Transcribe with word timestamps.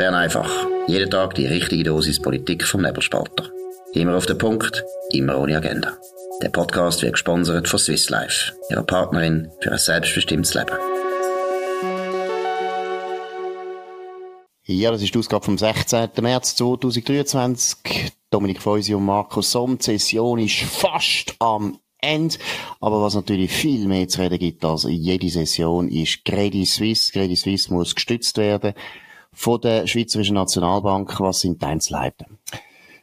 Bern 0.00 0.14
einfach. 0.14 0.50
Jeden 0.86 1.10
Tag 1.10 1.34
die 1.34 1.44
richtige 1.44 1.84
Dosis 1.84 2.22
Politik 2.22 2.64
vom 2.64 2.80
Nebelspalter. 2.80 3.50
Immer 3.92 4.16
auf 4.16 4.24
den 4.24 4.38
Punkt, 4.38 4.82
immer 5.12 5.38
ohne 5.38 5.58
Agenda. 5.58 5.92
Der 6.40 6.48
Podcast 6.48 7.02
wird 7.02 7.12
gesponsert 7.12 7.68
von 7.68 7.78
Swiss 7.78 8.08
Life, 8.08 8.54
ihrer 8.70 8.82
Partnerin 8.82 9.50
für 9.60 9.72
ein 9.72 9.78
selbstbestimmtes 9.78 10.54
Leben. 10.54 10.72
Ja, 14.64 14.90
das 14.90 15.02
ist 15.02 15.14
die 15.14 15.18
Ausgabe 15.18 15.44
vom 15.44 15.58
16. 15.58 16.08
März 16.22 16.56
2023. 16.56 18.10
Dominik 18.30 18.62
Feusi 18.62 18.94
und 18.94 19.04
Markus 19.04 19.50
Somm. 19.50 19.76
Die 19.76 19.84
Session 19.84 20.38
ist 20.38 20.60
fast 20.60 21.34
am 21.40 21.78
Ende. 21.98 22.36
Aber 22.80 23.02
was 23.02 23.14
natürlich 23.14 23.50
viel 23.50 23.86
mehr 23.86 24.08
zu 24.08 24.22
reden 24.22 24.38
gibt 24.38 24.64
als 24.64 24.86
jede 24.88 25.28
Session 25.28 25.90
ist 25.90 26.24
Credit 26.24 26.66
Suisse. 26.66 27.12
Credit 27.12 27.36
Suisse 27.36 27.70
muss 27.70 27.94
gestützt 27.94 28.38
werden 28.38 28.72
von 29.32 29.60
der 29.60 29.86
Schweizerischen 29.86 30.34
Nationalbank. 30.34 31.20
Was 31.20 31.40
sind 31.40 31.62
die 31.62 31.66
Einzelheiten? 31.66 32.38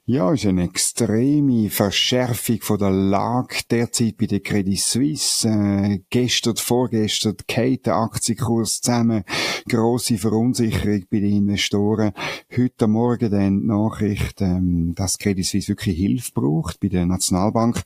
Ja, 0.09 0.31
ist 0.31 0.45
eine 0.45 0.63
extreme 0.63 1.69
Verschärfung 1.69 2.59
von 2.61 2.79
der 2.79 2.91
Lage 2.91 3.57
derzeit 3.69 4.15
bei 4.15 4.25
der 4.25 4.39
Credit 4.39 4.79
Suisse. 4.79 5.45
Äh, 5.45 5.99
gestern, 6.09 6.55
vorgestern, 6.55 7.35
geht 7.45 7.87
der 7.87 7.97
Aktienkurs 7.97 8.79
zusammen. 8.79 9.25
Grosse 9.67 10.17
Verunsicherung 10.17 11.03
bei 11.11 11.19
den 11.19 11.35
Investoren. 11.39 12.13
Heute 12.55 12.87
Morgen 12.87 13.29
dann 13.29 13.59
die 13.59 13.67
Nachricht, 13.67 14.39
ähm, 14.39 14.93
dass 14.95 15.17
Credit 15.17 15.45
Suisse 15.45 15.67
wirklich 15.67 15.97
Hilfe 15.97 16.31
braucht 16.33 16.79
bei 16.79 16.87
der 16.87 17.05
Nationalbank. 17.05 17.83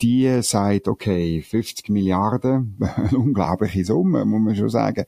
Die 0.00 0.42
sagt, 0.42 0.86
okay, 0.86 1.42
50 1.42 1.88
Milliarden, 1.88 2.78
eine 2.96 3.18
unglaubliche 3.18 3.84
Summe, 3.84 4.24
muss 4.24 4.42
man 4.42 4.54
schon 4.54 4.68
sagen, 4.68 5.06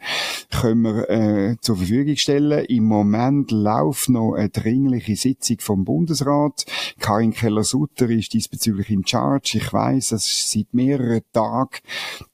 können 0.51 0.83
wir 0.83 1.11
äh, 1.11 1.57
zur 1.61 1.77
Verfügung 1.77 2.17
stellen. 2.17 2.65
Im 2.65 2.87
Moment 2.87 3.53
läuft 3.53 4.09
noch 4.09 4.35
eine 4.35 4.49
dringliche 4.49 5.15
Sitzung 5.15 5.59
vom 5.61 5.85
Bundesrat 5.85 6.56
Rat. 6.57 6.65
Karin 6.99 7.33
Keller-Sutter 7.33 8.09
ist 8.11 8.33
diesbezüglich 8.33 8.91
in 8.91 9.07
Charge. 9.07 9.59
Ich 9.59 9.73
weiß, 9.73 10.11
dass 10.11 10.51
seit 10.51 10.73
mehreren 10.73 11.23
Tagen 11.33 11.79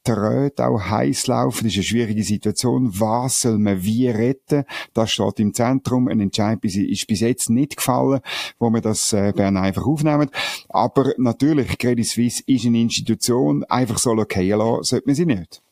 die 0.07 0.11
Räte 0.11 0.67
auch 0.67 0.81
heiß 0.81 1.27
laufen. 1.27 1.65
Das 1.65 1.73
ist 1.73 1.79
eine 1.79 1.85
schwierige 1.85 2.23
Situation. 2.23 2.91
Was 2.99 3.43
soll 3.43 3.59
man 3.59 3.83
wie 3.83 4.09
retten? 4.09 4.65
Das 4.95 5.13
steht 5.13 5.41
im 5.41 5.55
Zentrum. 5.55 6.09
Ein 6.09 6.21
Entscheid 6.21 6.59
ist 6.65 7.07
bis 7.07 7.21
jetzt 7.21 7.51
nicht 7.51 7.77
gefallen, 7.77 8.21
wo 8.59 8.71
wir 8.71 8.81
das 8.81 9.13
äh, 9.13 9.33
Bern 9.35 9.57
einfach 9.57 9.87
aufnehmen. 9.87 10.31
Aber 10.69 11.13
natürlich, 11.19 11.79
Credit 11.79 12.07
Suisse 12.07 12.43
ist 12.47 12.67
eine 12.67 12.81
Institution. 12.81 13.65
Einfach 13.65 13.99
so 13.99 14.11
okay 14.13 14.51
lassen, 14.51 14.83
sollte 14.83 15.07
man 15.07 15.15
sie 15.15 15.27
nicht. 15.27 15.63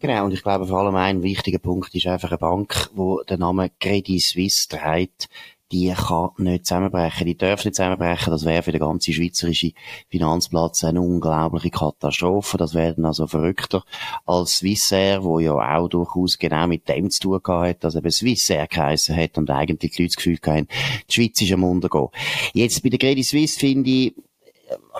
Genau, 0.00 0.24
und 0.24 0.32
ich 0.32 0.42
glaube 0.42 0.66
vor 0.66 0.80
allem 0.80 0.96
ein 0.96 1.22
wichtiger 1.22 1.60
Punkt 1.60 1.94
ist 1.94 2.08
einfach 2.08 2.30
eine 2.30 2.38
Bank, 2.38 2.90
wo 2.92 3.22
der 3.22 3.38
Name 3.38 3.70
Credit 3.78 4.20
Suisse 4.20 4.68
trägt 4.68 5.28
die 5.72 5.92
kann 5.92 6.30
nicht 6.38 6.66
zusammenbrechen, 6.66 7.26
die 7.26 7.36
darf 7.36 7.64
nicht 7.64 7.74
zusammenbrechen. 7.74 8.30
Das 8.30 8.44
wäre 8.44 8.62
für 8.62 8.72
den 8.72 8.80
ganzen 8.80 9.14
schweizerischen 9.14 9.72
Finanzplatz 10.08 10.84
eine 10.84 11.00
unglaubliche 11.00 11.70
Katastrophe. 11.70 12.58
Das 12.58 12.74
wäre 12.74 12.94
dann 12.94 13.06
also 13.06 13.26
verrückter 13.26 13.82
als 14.26 14.58
Swissair, 14.58 15.24
wo 15.24 15.38
ja 15.38 15.54
auch 15.54 15.88
durchaus 15.88 16.38
genau 16.38 16.66
mit 16.66 16.88
dem 16.88 17.10
zu 17.10 17.20
tun 17.20 17.40
hat, 17.46 17.84
dass 17.84 17.94
eben 17.94 18.10
Swissair 18.10 18.66
geheissen 18.66 19.16
hat 19.16 19.38
und 19.38 19.50
eigentlich 19.50 19.92
die 19.92 20.02
Leute 20.02 20.14
das 20.14 20.16
Gefühl 20.16 20.38
hatten, 20.46 20.68
die 21.08 21.12
Schweiz 21.12 21.40
ist 21.40 21.52
am 21.52 21.64
Untergehen. 21.64 22.08
Jetzt 22.52 22.82
bei 22.82 22.90
der 22.90 22.98
Credit 22.98 23.24
Suisse 23.24 23.58
finde 23.58 23.90
ich, 23.90 24.14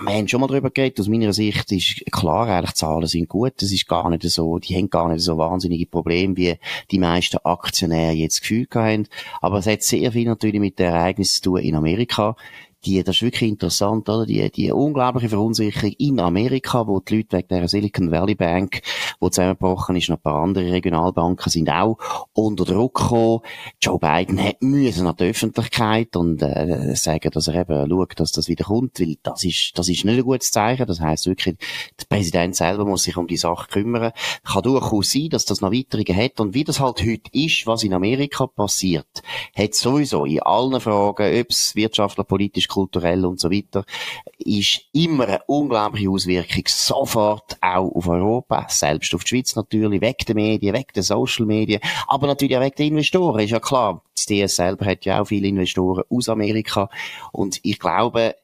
wir 0.01 0.13
haben 0.13 0.27
schon 0.27 0.41
mal 0.41 0.47
darüber 0.47 0.69
geredet, 0.69 0.99
aus 0.99 1.07
meiner 1.07 1.33
Sicht 1.33 1.71
ist 1.71 2.03
klar, 2.11 2.47
eigentlich 2.47 2.73
Zahlen 2.73 3.07
sind 3.07 3.29
gut, 3.29 3.61
es 3.61 3.71
ist 3.71 3.87
gar 3.87 4.09
nicht 4.09 4.23
so, 4.23 4.59
die 4.59 4.75
haben 4.75 4.89
gar 4.89 5.09
nicht 5.09 5.21
so 5.21 5.37
wahnsinnige 5.37 5.85
Probleme, 5.85 6.37
wie 6.37 6.55
die 6.91 6.99
meisten 6.99 7.37
Aktionäre 7.43 8.13
jetzt 8.13 8.41
gefühlt 8.41 8.73
haben. 8.75 9.07
Aber 9.41 9.59
es 9.59 9.67
hat 9.67 9.83
sehr 9.83 10.11
viel 10.11 10.27
natürlich 10.27 10.59
mit 10.59 10.79
den 10.79 10.93
Ereignissen 10.93 11.43
zu 11.43 11.51
tun 11.51 11.59
in 11.59 11.75
Amerika 11.75 12.35
die, 12.85 13.03
das 13.03 13.17
ist 13.17 13.21
wirklich 13.21 13.49
interessant, 13.49 14.09
oder? 14.09 14.25
Die, 14.25 14.49
die 14.51 14.71
unglaubliche 14.71 15.29
Verunsicherung 15.29 15.93
in 15.97 16.19
Amerika, 16.19 16.87
wo 16.87 16.99
die 16.99 17.17
Leute 17.17 17.37
wegen 17.37 17.47
der 17.47 17.67
Silicon 17.67 18.11
Valley 18.11 18.35
Bank, 18.35 18.81
wo 19.19 19.29
zusammengebrochen 19.29 19.95
ist, 19.95 20.09
noch 20.09 20.17
ein 20.17 20.21
paar 20.21 20.43
andere 20.43 20.71
Regionalbanken 20.71 21.49
sind 21.49 21.69
auch 21.69 21.97
unter 22.33 22.65
Druck 22.65 22.95
gekommen. 22.95 23.39
Joe 23.81 23.99
Biden 23.99 24.41
hat 24.43 24.61
müssen 24.61 25.07
an 25.07 25.15
die 25.17 25.29
Öffentlichkeit 25.29 26.15
und, 26.15 26.41
äh, 26.41 26.95
sagen, 26.95 27.29
dass 27.31 27.47
er 27.47 27.61
eben 27.61 27.89
schaut, 27.89 28.19
dass 28.19 28.31
das 28.31 28.47
wieder 28.47 28.65
kommt, 28.65 28.99
weil 28.99 29.17
das 29.23 29.43
ist, 29.43 29.71
das 29.75 29.89
ist 29.89 30.05
nicht 30.05 30.17
ein 30.17 30.23
gutes 30.23 30.51
Zeichen. 30.51 30.85
Das 30.85 30.99
heisst 30.99 31.27
wirklich, 31.27 31.57
der 31.99 32.05
Präsident 32.05 32.55
selber 32.55 32.85
muss 32.85 33.03
sich 33.03 33.17
um 33.17 33.27
die 33.27 33.37
Sache 33.37 33.67
kümmern. 33.69 34.11
Kann 34.43 34.63
durchaus 34.63 35.11
sein, 35.11 35.29
dass 35.29 35.45
das 35.45 35.61
noch 35.61 35.71
Weiterungen 35.71 36.15
hat 36.15 36.39
und 36.39 36.53
wie 36.53 36.63
das 36.63 36.79
halt 36.79 37.01
heute 37.01 37.29
ist, 37.31 37.65
was 37.65 37.83
in 37.83 37.93
Amerika 37.93 38.47
passiert, 38.47 39.23
hat 39.55 39.73
sowieso 39.73 40.25
in 40.25 40.41
allen 40.41 40.79
Fragen, 40.79 41.39
ob 41.39 41.49
es 41.49 41.75
wirtschaftlich, 41.75 42.27
politisch, 42.27 42.67
kulturell 42.73 43.25
und 43.25 43.39
so 43.39 43.51
weiter, 43.51 43.85
ist 44.37 44.81
immer 44.93 45.27
eine 45.27 45.41
unglaubliche 45.47 46.09
Auswirkung 46.09 46.63
sofort 46.67 47.57
auch 47.61 47.91
auf 47.95 48.07
Europa, 48.07 48.65
selbst 48.69 49.13
auf 49.15 49.23
die 49.23 49.29
Schweiz 49.29 49.55
natürlich, 49.55 50.01
weg 50.01 50.25
der 50.25 50.35
Medien, 50.35 50.73
weg 50.73 50.93
der 50.93 51.03
Social 51.03 51.45
Medien, 51.45 51.81
aber 52.07 52.27
natürlich 52.27 52.57
auch 52.57 52.61
weg 52.61 52.75
der 52.75 52.87
Investoren, 52.87 53.39
ist 53.39 53.51
ja 53.51 53.59
klar. 53.59 54.03
Das 54.15 54.25
DS 54.25 54.55
selber 54.55 54.85
hat 54.85 55.05
ja 55.05 55.21
auch 55.21 55.25
viele 55.25 55.47
Investoren 55.47 56.03
aus 56.09 56.29
Amerika 56.29 56.89
und 57.31 57.59
ich 57.63 57.79
glaube, 57.79 58.35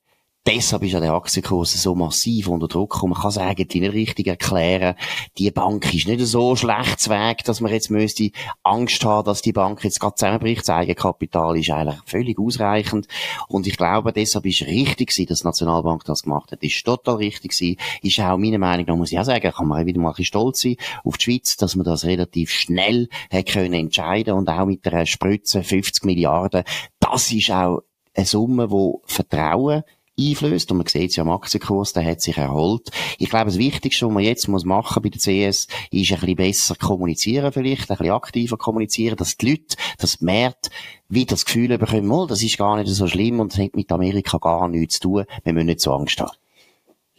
Deshalb 0.47 0.83
ist 0.83 0.93
ja 0.93 0.99
der 0.99 1.13
Aktienkurs 1.13 1.73
so 1.73 1.93
massiv 1.95 2.47
unter 2.47 2.67
Druck 2.67 3.03
und 3.03 3.11
man 3.11 3.19
kann 3.19 3.29
es 3.29 3.37
eigentlich 3.37 3.81
nicht 3.81 3.93
richtig 3.93 4.27
erklären. 4.27 4.95
Die 5.37 5.51
Bank 5.51 5.93
ist 5.93 6.07
nicht 6.07 6.21
so 6.21 6.55
schlecht 6.55 7.09
Weg, 7.09 7.43
dass 7.43 7.61
man 7.61 7.71
jetzt 7.71 7.91
müsste 7.91 8.31
Angst 8.63 9.03
haben, 9.03 9.25
dass 9.25 9.41
die 9.41 9.51
Bank 9.51 9.83
jetzt 9.83 9.99
gerade 9.99 10.15
zusammenbricht. 10.15 10.61
Das 10.61 10.69
Eigenkapital 10.69 11.57
ist 11.57 11.69
eigentlich 11.69 11.99
völlig 12.05 12.39
ausreichend. 12.39 13.07
Und 13.47 13.67
ich 13.67 13.77
glaube, 13.77 14.13
deshalb 14.13 14.45
ist 14.45 14.61
richtig 14.61 15.09
gewesen, 15.09 15.27
dass 15.27 15.41
die 15.41 15.47
Nationalbank 15.47 16.05
das 16.05 16.23
gemacht 16.23 16.51
hat. 16.51 16.63
Ist 16.63 16.83
total 16.83 17.15
richtig 17.15 17.51
gewesen. 17.51 17.77
Ist 18.01 18.19
auch 18.19 18.37
meiner 18.37 18.57
Meinung 18.57 18.85
nach, 18.87 18.95
muss 18.95 19.11
ich 19.11 19.19
auch 19.19 19.25
sagen, 19.25 19.51
kann 19.51 19.67
man 19.67 19.85
wieder 19.85 19.99
mal 19.99 20.09
ein 20.09 20.13
bisschen 20.13 20.25
stolz 20.25 20.61
sein 20.61 20.77
auf 21.03 21.17
die 21.17 21.25
Schweiz, 21.25 21.57
dass 21.57 21.75
man 21.75 21.85
das 21.85 22.05
relativ 22.05 22.51
schnell 22.51 23.09
hat 23.31 23.45
können 23.47 23.73
entscheiden 23.73 24.33
und 24.33 24.49
auch 24.49 24.65
mit 24.65 24.85
der 24.85 25.05
Spritze 25.05 25.63
50 25.63 26.05
Milliarden. 26.05 26.63
Das 26.99 27.31
ist 27.31 27.51
auch 27.51 27.81
eine 28.15 28.25
Summe, 28.25 28.67
die 28.67 29.13
Vertrauen 29.13 29.83
einflößt. 30.19 30.71
Und 30.71 30.77
man 30.77 30.87
sieht 30.87 31.11
es 31.11 31.15
ja 31.15 31.23
am 31.23 31.31
Aktienkurs, 31.31 31.93
der 31.93 32.05
hat 32.05 32.21
sich 32.21 32.37
erholt. 32.37 32.89
Ich 33.17 33.29
glaube, 33.29 33.45
das 33.45 33.57
Wichtigste, 33.57 34.05
was 34.05 34.13
man 34.13 34.23
jetzt 34.23 34.47
muss 34.47 34.65
machen 34.65 35.01
bei 35.01 35.09
der 35.09 35.19
CS, 35.19 35.67
ist 35.91 36.11
ein 36.11 36.19
bisschen 36.19 36.35
besser 36.35 36.75
kommunizieren 36.75 37.51
vielleicht, 37.51 37.89
ein 37.89 37.97
bisschen 37.97 38.13
aktiver 38.13 38.57
kommunizieren, 38.57 39.17
dass 39.17 39.37
die 39.37 39.51
Leute, 39.51 39.77
dass 39.97 40.17
die 40.17 40.25
Märkte 40.25 40.69
wieder 41.07 41.35
das 41.35 41.45
Gefühl 41.45 41.77
bekommen, 41.77 42.11
oh, 42.11 42.25
das 42.25 42.43
ist 42.43 42.57
gar 42.57 42.77
nicht 42.77 42.89
so 42.89 43.07
schlimm 43.07 43.39
und 43.39 43.57
hat 43.57 43.75
mit 43.75 43.91
Amerika 43.91 44.37
gar 44.37 44.67
nichts 44.67 44.95
zu 44.95 45.01
tun. 45.01 45.25
Wir 45.43 45.53
müssen 45.53 45.67
nicht 45.67 45.81
so 45.81 45.93
Angst 45.93 46.19
haben. 46.19 46.31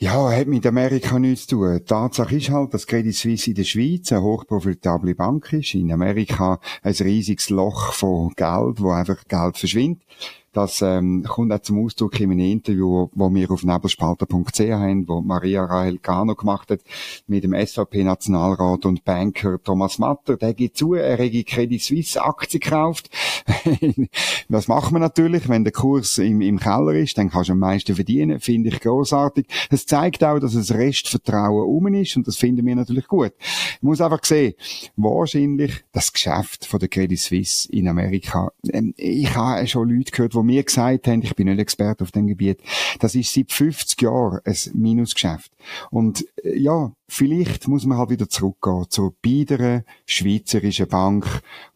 Ja, 0.03 0.31
hat 0.31 0.47
mit 0.47 0.65
Amerika 0.65 1.19
nichts 1.19 1.47
zu 1.47 1.57
tun. 1.57 1.81
Tatsache 1.85 2.35
ist 2.35 2.49
halt, 2.49 2.73
dass 2.73 2.87
Credit 2.87 3.15
Suisse 3.15 3.51
in 3.51 3.57
der 3.57 3.65
Schweiz 3.65 4.11
eine 4.11 4.23
hochprofitable 4.23 5.15
Bank 5.15 5.53
ist. 5.53 5.75
In 5.75 5.93
Amerika 5.93 6.59
ein 6.83 6.95
riesiges 6.95 7.51
Loch 7.51 7.93
von 7.93 8.31
Geld, 8.35 8.81
wo 8.81 8.93
einfach 8.93 9.23
Geld 9.29 9.59
verschwindet. 9.59 10.03
Das 10.53 10.83
ähm, 10.83 11.25
kommt 11.29 11.53
auch 11.53 11.61
zum 11.61 11.85
Ausdruck 11.85 12.19
in 12.19 12.33
einem 12.33 12.41
Interview, 12.41 13.09
wo 13.13 13.33
wir 13.33 13.51
auf 13.53 13.63
nebelspalter.ch 13.63 14.61
haben, 14.61 15.09
wo 15.09 15.21
Maria 15.21 15.65
Rahel 15.65 15.99
Cano 15.99 16.35
gemacht 16.35 16.71
hat 16.71 16.81
mit 17.29 17.45
dem 17.45 17.55
SVP-Nationalrat 17.55 18.85
und 18.85 19.05
Banker 19.05 19.63
Thomas 19.63 19.99
Matter. 20.01 20.37
Der 20.37 20.53
geht 20.55 20.77
zu, 20.77 20.95
er 20.95 21.21
rege 21.21 21.45
Credit 21.45 21.81
Suisse 21.81 22.21
Aktie 22.21 22.59
gekauft. 22.59 23.11
das 24.49 24.67
macht 24.67 24.91
man 24.91 25.03
natürlich, 25.03 25.49
wenn 25.49 25.63
der 25.63 25.73
Kurs 25.73 26.19
im, 26.19 26.41
im 26.41 26.59
Keller 26.59 26.95
ist, 26.95 27.17
dann 27.17 27.31
kannst 27.31 27.49
du 27.49 27.53
am 27.53 27.61
meisten 27.61 27.95
verdienen, 27.95 28.41
finde 28.41 28.71
ich 28.71 28.81
großartig. 28.81 29.47
Es 29.71 29.87
zeigt 29.87 30.25
auch, 30.25 30.41
dass 30.41 30.55
es 30.55 30.75
Restvertrauen 30.75 31.65
um 31.65 31.87
ist 31.95 32.17
und 32.17 32.27
das 32.27 32.37
finden 32.37 32.67
wir 32.67 32.75
natürlich 32.75 33.07
gut. 33.07 33.33
Ich 33.39 33.83
muss 33.83 34.01
einfach 34.01 34.25
sehen, 34.25 34.55
wahrscheinlich 34.97 35.85
das 35.93 36.13
Geschäft 36.13 36.67
von 36.67 36.81
der 36.81 36.89
Credit 36.89 37.19
Suisse 37.19 37.71
in 37.73 37.87
Amerika. 37.87 38.53
Ähm, 38.73 38.95
ich 38.97 39.35
habe 39.35 39.67
schon 39.67 39.89
Leute 39.89 40.11
gehört, 40.11 40.35
die 40.41 40.47
mir 40.47 40.63
gesagt 40.63 41.07
haben, 41.07 41.23
ich 41.23 41.35
bin 41.35 41.47
nicht 41.47 41.61
Experte 41.61 42.05
auf 42.05 42.13
dem 42.13 42.27
Gebiet, 42.27 42.61
das 42.99 43.15
ist 43.15 43.33
seit 43.33 43.53
50 43.53 44.03
Jahren 44.03 44.41
ein 44.45 44.57
Minusgeschäft. 44.75 45.53
Und 45.91 46.25
äh, 46.45 46.59
ja, 46.59 46.93
vielleicht 47.11 47.67
muss 47.67 47.85
man 47.87 47.99
halt 47.99 48.11
wieder 48.11 48.29
zurückgehen 48.29 48.87
zur 48.89 49.13
biederen 49.21 49.85
schweizerischen 50.07 50.87
Bank, 50.87 51.27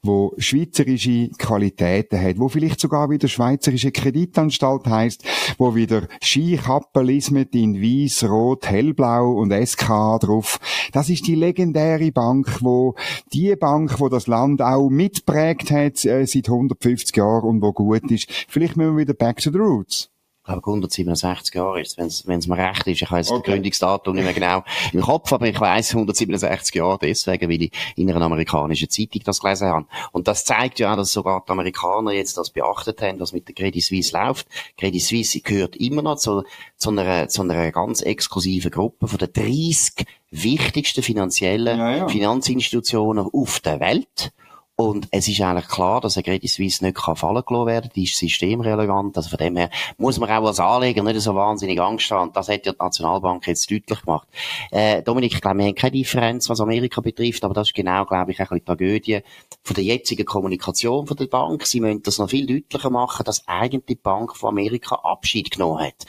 wo 0.03 0.33
schweizerische 0.39 1.29
Qualitäten 1.37 2.21
hat, 2.21 2.39
wo 2.39 2.49
vielleicht 2.49 2.81
sogar 2.81 3.11
wieder 3.11 3.27
schweizerische 3.27 3.91
Kreditanstalt 3.91 4.87
heißt, 4.87 5.25
wo 5.59 5.75
wieder 5.75 6.09
Skikappelismet 6.23 7.55
in 7.55 7.83
weiß, 7.83 8.25
rot, 8.31 8.67
hellblau 8.67 9.33
und 9.33 9.53
SK 9.53 10.21
drauf. 10.21 10.61
Das 10.93 11.11
ist 11.11 11.27
die 11.27 11.35
legendäre 11.35 12.13
Bank, 12.13 12.59
wo 12.61 12.95
die 13.33 13.57
Bank, 13.57 13.99
wo 13.99 14.09
das 14.09 14.29
Land 14.29 14.63
auch 14.63 14.89
mitprägt 14.89 15.71
hat 15.73 16.05
äh, 16.05 16.27
seit 16.27 16.49
150 16.49 17.17
Jahren 17.17 17.49
und 17.49 17.63
wo 17.63 17.73
gut 17.73 18.11
ist. 18.11 18.31
Vielleicht 18.49 18.77
müssen 18.77 18.97
wir 18.97 19.03
wieder 19.03 19.15
back 19.15 19.39
to 19.39 19.51
the 19.51 19.59
roots. 19.59 20.14
Ich 20.45 20.53
glaube 20.53 20.67
167 20.67 21.55
Jahre 21.55 21.81
ist, 21.81 21.97
wenn 21.97 22.07
es 22.07 22.47
mir 22.47 22.59
recht 22.59 22.87
ist. 22.87 23.01
Ich 23.01 23.09
habe 23.09 23.17
jetzt 23.17 23.31
okay. 23.31 23.41
das 23.41 23.55
Gründungsdatum 23.55 24.15
nicht 24.15 24.25
mehr 24.25 24.35
genau 24.35 24.63
im 24.93 25.01
Kopf, 25.01 25.33
aber 25.33 25.49
ich 25.49 25.59
weiß 25.59 25.93
167 25.93 26.75
Jahre 26.75 26.99
deswegen, 27.01 27.49
weil 27.49 27.63
ich 27.63 27.73
in 27.97 28.11
einer 28.11 28.27
amerikanischen 28.27 28.91
Zeitung 28.91 29.23
das 29.25 29.41
gelesen 29.41 29.69
habe. 29.69 29.87
Und 30.13 30.29
das 30.29 30.45
zeigt 30.45 30.81
ja 30.81 30.93
auch, 30.93 30.97
dass 30.99 31.13
sogar 31.13 31.43
die 31.47 31.51
Amerikaner 31.51 32.13
jetzt 32.13 32.37
das 32.37 32.51
beachtet 32.51 33.01
haben, 33.01 33.21
was 33.21 33.33
mit 33.33 33.49
der 33.49 33.55
Credit 33.55 33.83
Suisse 33.83 34.13
läuft. 34.15 34.47
Credit 34.77 35.01
Suisse 35.01 35.41
gehört 35.41 35.77
immer 35.77 36.03
noch 36.03 36.17
zu, 36.17 36.45
zu, 36.77 36.91
einer, 36.91 37.29
zu 37.29 37.41
einer 37.41 37.73
ganz 37.73 38.03
exklusiven 38.03 38.71
Gruppe 38.71 39.09
von 39.09 39.19
den 39.19 39.33
30 39.33 40.05
wichtigsten 40.31 41.03
finanziellen 41.03 41.79
ja, 41.79 41.97
ja. 41.97 42.09
Finanzinstitutionen 42.09 43.31
auf 43.33 43.61
der 43.61 43.81
Welt. 43.81 44.33
Und 44.77 45.07
es 45.13 45.29
ist 45.29 45.41
eigentlich 45.41 45.69
klar, 45.69 46.01
dass 46.01 46.17
ein 46.17 46.25
Credit 46.25 46.51
Suisse 46.51 46.85
nicht 46.85 46.97
kann 46.97 47.15
fallen 47.15 47.45
gelassen 47.47 47.67
werden 47.67 47.91
Die 47.95 48.05
ist 48.05 48.17
systemrelevant. 48.17 49.17
Also 49.17 49.31
von 49.31 49.39
dem 49.39 49.57
her 49.57 49.71
muss 49.99 50.19
man 50.19 50.29
auch 50.31 50.47
als 50.47 50.59
Anleger 50.59 51.05
nicht 51.05 51.21
so 51.21 51.35
wahnsinnig 51.37 51.81
Angst 51.81 52.11
haben. 52.11 52.33
Das 52.33 52.49
hat 52.49 52.67
ja 52.67 52.73
die 52.73 52.79
Nationalbank 52.79 53.47
jetzt 53.47 53.71
deutlich 53.71 54.03
gemacht. 54.03 54.27
Äh, 54.73 55.03
Dominik, 55.03 55.35
ich 55.35 55.41
glaube, 55.41 55.59
wir 55.59 55.67
haben 55.67 55.75
keine 55.77 55.93
Differenz, 55.93 56.49
was 56.49 56.61
Amerika 56.61 57.01
betrifft, 57.01 57.45
aber 57.45 57.55
das 57.55 57.69
ist 57.69 57.75
genau, 57.75 58.05
glaube 58.05 58.33
ich, 58.33 58.41
ein 58.41 58.47
bisschen 58.47 58.59
die 58.59 58.65
Tragödie 58.65 59.21
von 59.63 59.75
der 59.75 59.85
jetzigen 59.85 60.27
Kommunikation 60.27 61.07
von 61.07 61.17
der 61.17 61.27
Bank. 61.27 61.67
Sie 61.67 61.79
müssen 61.79 62.03
das 62.03 62.19
noch 62.19 62.31
viel 62.31 62.47
deutlicher 62.47 62.91
machen, 62.91 63.25
dass 63.25 63.47
eigentlich 63.47 63.85
die 63.87 63.95
Bank 63.95 64.37
von 64.37 64.49
Amerika 64.49 64.97
Abschied 64.97 65.53
genommen 65.53 65.85
hat. 65.85 66.05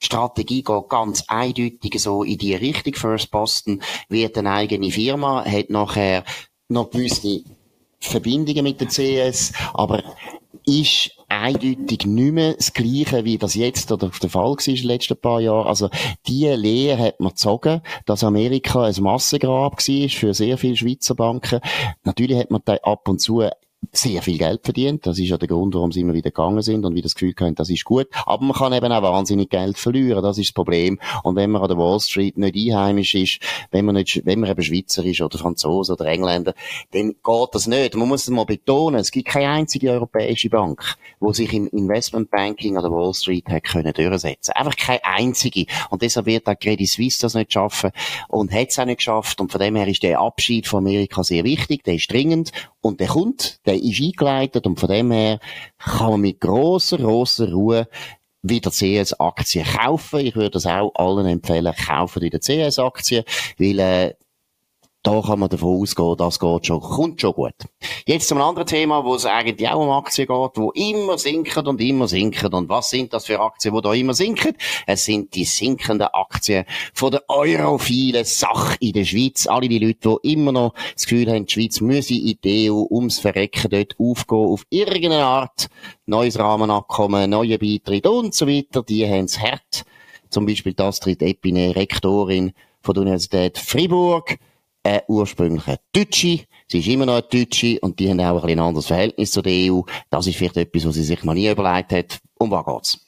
Die 0.00 0.06
Strategie 0.06 0.62
geht 0.62 0.88
ganz 0.88 1.24
eindeutig 1.26 2.00
so 2.00 2.22
in 2.22 2.38
die 2.38 2.54
Richtung. 2.54 2.94
First 2.94 3.32
Boston 3.32 3.82
wird 4.08 4.38
eine 4.38 4.52
eigene 4.52 4.92
Firma, 4.92 5.44
hat 5.44 5.70
nachher 5.70 6.22
noch 6.68 6.90
gewisse 6.90 7.42
Verbindungen 8.06 8.64
mit 8.64 8.80
der 8.80 8.88
CS, 8.88 9.52
aber 9.74 10.02
ist 10.64 11.12
eindeutig 11.28 12.06
nicht 12.06 12.32
mehr 12.32 12.54
das 12.54 12.72
Gleiche, 12.72 13.24
wie 13.24 13.38
das 13.38 13.54
jetzt 13.54 13.92
oder 13.92 14.10
der 14.20 14.30
Fall 14.30 14.50
war 14.50 14.68
in 14.68 14.74
den 14.74 14.86
letzten 14.86 15.16
paar 15.16 15.40
Jahren. 15.40 15.66
Also, 15.66 15.90
die 16.26 16.46
Lehre 16.46 16.98
hat 16.98 17.20
man 17.20 17.30
gezogen, 17.30 17.82
dass 18.04 18.24
Amerika 18.24 18.84
ein 18.84 18.94
Massengrab 19.00 19.76
war 19.76 20.08
für 20.08 20.34
sehr 20.34 20.58
viele 20.58 20.76
Schweizer 20.76 21.14
Banken. 21.14 21.60
Natürlich 22.04 22.38
hat 22.38 22.50
man 22.50 22.62
da 22.64 22.74
ab 22.82 23.08
und 23.08 23.20
zu 23.20 23.42
sehr 23.92 24.22
viel 24.22 24.38
Geld 24.38 24.62
verdient. 24.64 25.06
Das 25.06 25.18
ist 25.18 25.28
ja 25.28 25.38
der 25.38 25.48
Grund, 25.48 25.74
warum 25.74 25.92
sie 25.92 26.00
immer 26.00 26.14
wieder 26.14 26.30
gegangen 26.30 26.62
sind 26.62 26.84
und 26.84 26.94
wie 26.94 27.02
das 27.02 27.14
Gefühl 27.14 27.34
haben, 27.40 27.54
das 27.54 27.70
ist 27.70 27.84
gut. 27.84 28.08
Aber 28.24 28.44
man 28.44 28.56
kann 28.56 28.72
eben 28.72 28.92
auch 28.92 29.02
wahnsinnig 29.02 29.50
Geld 29.50 29.78
verlieren. 29.78 30.22
Das 30.22 30.38
ist 30.38 30.48
das 30.48 30.54
Problem. 30.54 30.98
Und 31.22 31.36
wenn 31.36 31.50
man 31.50 31.62
an 31.62 31.68
der 31.68 31.78
Wall 31.78 32.00
Street 32.00 32.38
nicht 32.38 32.56
einheimisch 32.56 33.14
ist, 33.14 33.40
wenn 33.70 33.84
man 33.84 33.94
nicht, 33.94 34.24
wenn 34.24 34.40
man 34.40 34.50
eben 34.50 34.62
Schweizer 34.62 35.04
ist 35.04 35.20
oder 35.20 35.38
Franzose 35.38 35.92
oder 35.92 36.06
Engländer, 36.06 36.54
dann 36.92 37.14
geht 37.22 37.48
das 37.52 37.66
nicht. 37.66 37.94
Man 37.94 38.08
muss 38.08 38.22
es 38.22 38.30
mal 38.30 38.44
betonen. 38.44 39.00
Es 39.00 39.10
gibt 39.10 39.28
keine 39.28 39.48
einzige 39.48 39.90
europäische 39.90 40.48
Bank, 40.50 40.96
wo 41.20 41.32
sich 41.32 41.52
im 41.52 41.66
Investmentbanking 41.68 42.76
an 42.76 42.82
der 42.82 42.92
Wall 42.92 43.14
Street 43.14 43.48
hat 43.48 43.64
können 43.64 43.92
durchsetzen. 43.92 44.52
Einfach 44.52 44.76
keine 44.76 45.04
einzige. 45.04 45.66
Und 45.90 46.02
deshalb 46.02 46.26
wird 46.26 46.46
auch 46.48 46.58
Credit 46.58 46.88
Suisse 46.88 47.20
das 47.20 47.34
nicht 47.34 47.52
schaffen 47.52 47.90
und 48.28 48.52
hat 48.52 48.68
es 48.68 48.78
auch 48.78 48.84
nicht 48.84 48.98
geschafft. 48.98 49.40
Und 49.40 49.52
von 49.52 49.60
dem 49.60 49.76
her 49.76 49.88
ist 49.88 50.02
der 50.02 50.20
Abschied 50.20 50.66
von 50.66 50.78
Amerika 50.78 51.22
sehr 51.22 51.44
wichtig. 51.44 51.84
Der 51.84 51.94
ist 51.94 52.10
dringend 52.10 52.52
und 52.86 53.00
der 53.00 53.08
kommt. 53.08 53.60
Der 53.66 53.74
ist 53.74 54.00
eingeleitet 54.00 54.66
und 54.66 54.78
von 54.78 54.88
dem 54.88 55.10
her 55.10 55.40
kann 55.78 56.10
man 56.10 56.20
mit 56.20 56.40
grosser, 56.40 56.98
grosser 56.98 57.50
Ruhe 57.52 57.88
wieder 58.42 58.70
CS-Aktien 58.70 59.66
kaufen. 59.66 60.20
Ich 60.20 60.36
würde 60.36 60.50
das 60.50 60.66
auch 60.66 60.92
allen 60.94 61.26
empfehlen, 61.26 61.74
kaufen 61.74 62.22
wieder 62.22 62.40
CS-Aktien, 62.40 63.24
weil 63.58 63.78
äh, 63.78 64.14
da 65.06 65.22
kann 65.22 65.38
man 65.38 65.48
davon 65.48 65.80
ausgehen, 65.80 66.16
das 66.16 66.40
geht 66.40 66.66
schon, 66.66 66.80
kommt 66.80 67.20
schon 67.20 67.32
gut. 67.32 67.54
Jetzt 68.06 68.26
zu 68.26 68.34
einem 68.34 68.42
anderen 68.42 68.66
Thema, 68.66 69.04
wo 69.04 69.14
es 69.14 69.24
eigentlich 69.24 69.68
auch 69.68 69.80
um 69.80 69.90
Aktien 69.90 70.26
geht, 70.26 70.50
wo 70.56 70.72
immer 70.72 71.16
sinken 71.16 71.64
und 71.68 71.80
immer 71.80 72.08
sinken. 72.08 72.52
Und 72.52 72.68
was 72.68 72.90
sind 72.90 73.12
das 73.12 73.26
für 73.26 73.38
Aktien, 73.38 73.72
wo 73.72 73.80
da 73.80 73.94
immer 73.94 74.14
sinken? 74.14 74.56
Es 74.84 75.04
sind 75.04 75.32
die 75.36 75.44
sinkenden 75.44 76.08
Aktien 76.12 76.64
von 76.92 77.12
der 77.12 77.22
europhilen 77.28 78.24
Sache 78.24 78.76
in 78.80 78.94
der 78.94 79.04
Schweiz. 79.04 79.46
Alle 79.46 79.68
die 79.68 79.78
Leute, 79.78 80.18
die 80.24 80.32
immer 80.32 80.50
noch 80.50 80.74
das 80.94 81.06
Gefühl 81.06 81.30
haben, 81.30 81.46
die 81.46 81.52
Schweiz 81.52 81.80
müsse 81.80 82.14
in 82.14 82.38
die 82.42 82.68
EU 82.68 82.86
ums 82.90 83.20
Verrecken 83.20 83.70
dort 83.70 83.94
aufgehen, 84.00 84.38
auf 84.38 84.66
irgendeine 84.70 85.24
Art, 85.24 85.68
neues 86.06 86.36
Rahmenabkommen, 86.36 87.30
neue 87.30 87.60
Beitritt 87.60 88.08
und 88.08 88.34
so 88.34 88.48
weiter, 88.48 88.82
die 88.82 89.06
haben 89.06 89.26
es 89.26 89.38
hart. 89.38 89.84
Zum 90.30 90.46
Beispiel 90.46 90.74
das 90.74 90.98
tritt 90.98 91.22
Epine, 91.22 91.76
Rektorin 91.76 92.52
von 92.82 92.94
der 92.94 93.02
Universität 93.02 93.58
Fribourg, 93.58 94.38
äh, 94.86 95.02
ursprünglich 95.08 95.64
Deutsche. 95.92 96.44
Sie 96.68 96.78
ist 96.78 96.88
immer 96.88 97.06
noch 97.06 97.14
eine 97.14 97.22
Deutsche 97.22 97.78
und 97.80 97.98
die 97.98 98.08
haben 98.08 98.20
auch 98.20 98.42
ein, 98.44 98.50
ein 98.50 98.58
anderes 98.60 98.86
Verhältnis 98.86 99.32
zu 99.32 99.42
der 99.42 99.72
EU. 99.72 99.80
Das 100.10 100.26
ist 100.26 100.36
vielleicht 100.36 100.56
etwas, 100.56 100.86
was 100.86 100.94
sie 100.94 101.02
sich 101.02 101.24
noch 101.24 101.34
nie 101.34 101.50
überlegt 101.50 101.92
hat. 101.92 102.20
Um 102.38 102.50
was 102.50 102.66
geht's? 102.66 103.06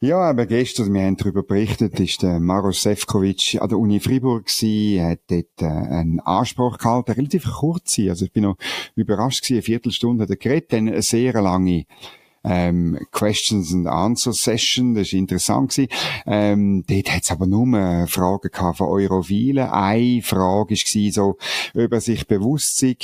Ja, 0.00 0.20
aber 0.20 0.46
gestern, 0.46 0.94
wir 0.94 1.02
haben 1.02 1.16
darüber 1.16 1.42
berichtet, 1.42 1.98
ist 1.98 2.22
der 2.22 2.38
Maros 2.38 2.82
Sefcovic 2.82 3.58
an 3.60 3.68
der 3.68 3.78
Uni 3.78 3.98
Fribourg 3.98 4.46
gewesen, 4.46 5.04
hat 5.04 5.20
dort 5.26 5.62
äh, 5.62 5.66
einen 5.66 6.20
Anspruch 6.20 6.78
gehalten, 6.78 7.12
relativ 7.12 7.44
kurz. 7.44 7.98
Also 7.98 8.26
ich 8.26 8.32
bin 8.32 8.44
noch 8.44 8.56
überrascht 8.94 9.42
gewesen, 9.42 9.54
eine 9.54 9.62
Viertelstunde 9.62 10.22
hat 10.22 10.30
er 10.30 10.36
geredet, 10.36 10.72
dann 10.72 10.88
eine 10.88 11.02
sehr 11.02 11.32
lange 11.42 11.86
ähm, 12.48 12.98
Questions 13.12 13.72
and 13.72 13.86
Answer 13.86 14.32
Session, 14.32 14.94
das 14.94 15.12
war 15.12 15.18
interessant 15.18 15.70
gewesen. 15.70 15.90
Ähm, 16.26 16.84
dort 16.88 17.12
hat 17.12 17.22
es 17.22 17.30
aber 17.30 17.46
nur 17.46 18.06
Fragen 18.08 18.50
gehabt 18.50 18.78
von 18.78 18.88
Eurovilen. 18.88 19.68
Eine 19.68 20.22
Frage 20.22 20.74
war 20.74 21.12
so, 21.12 21.36
ob 21.74 21.92
er 21.92 22.00
sich 22.00 22.26
bewusst 22.26 22.78
sei, 22.78 22.96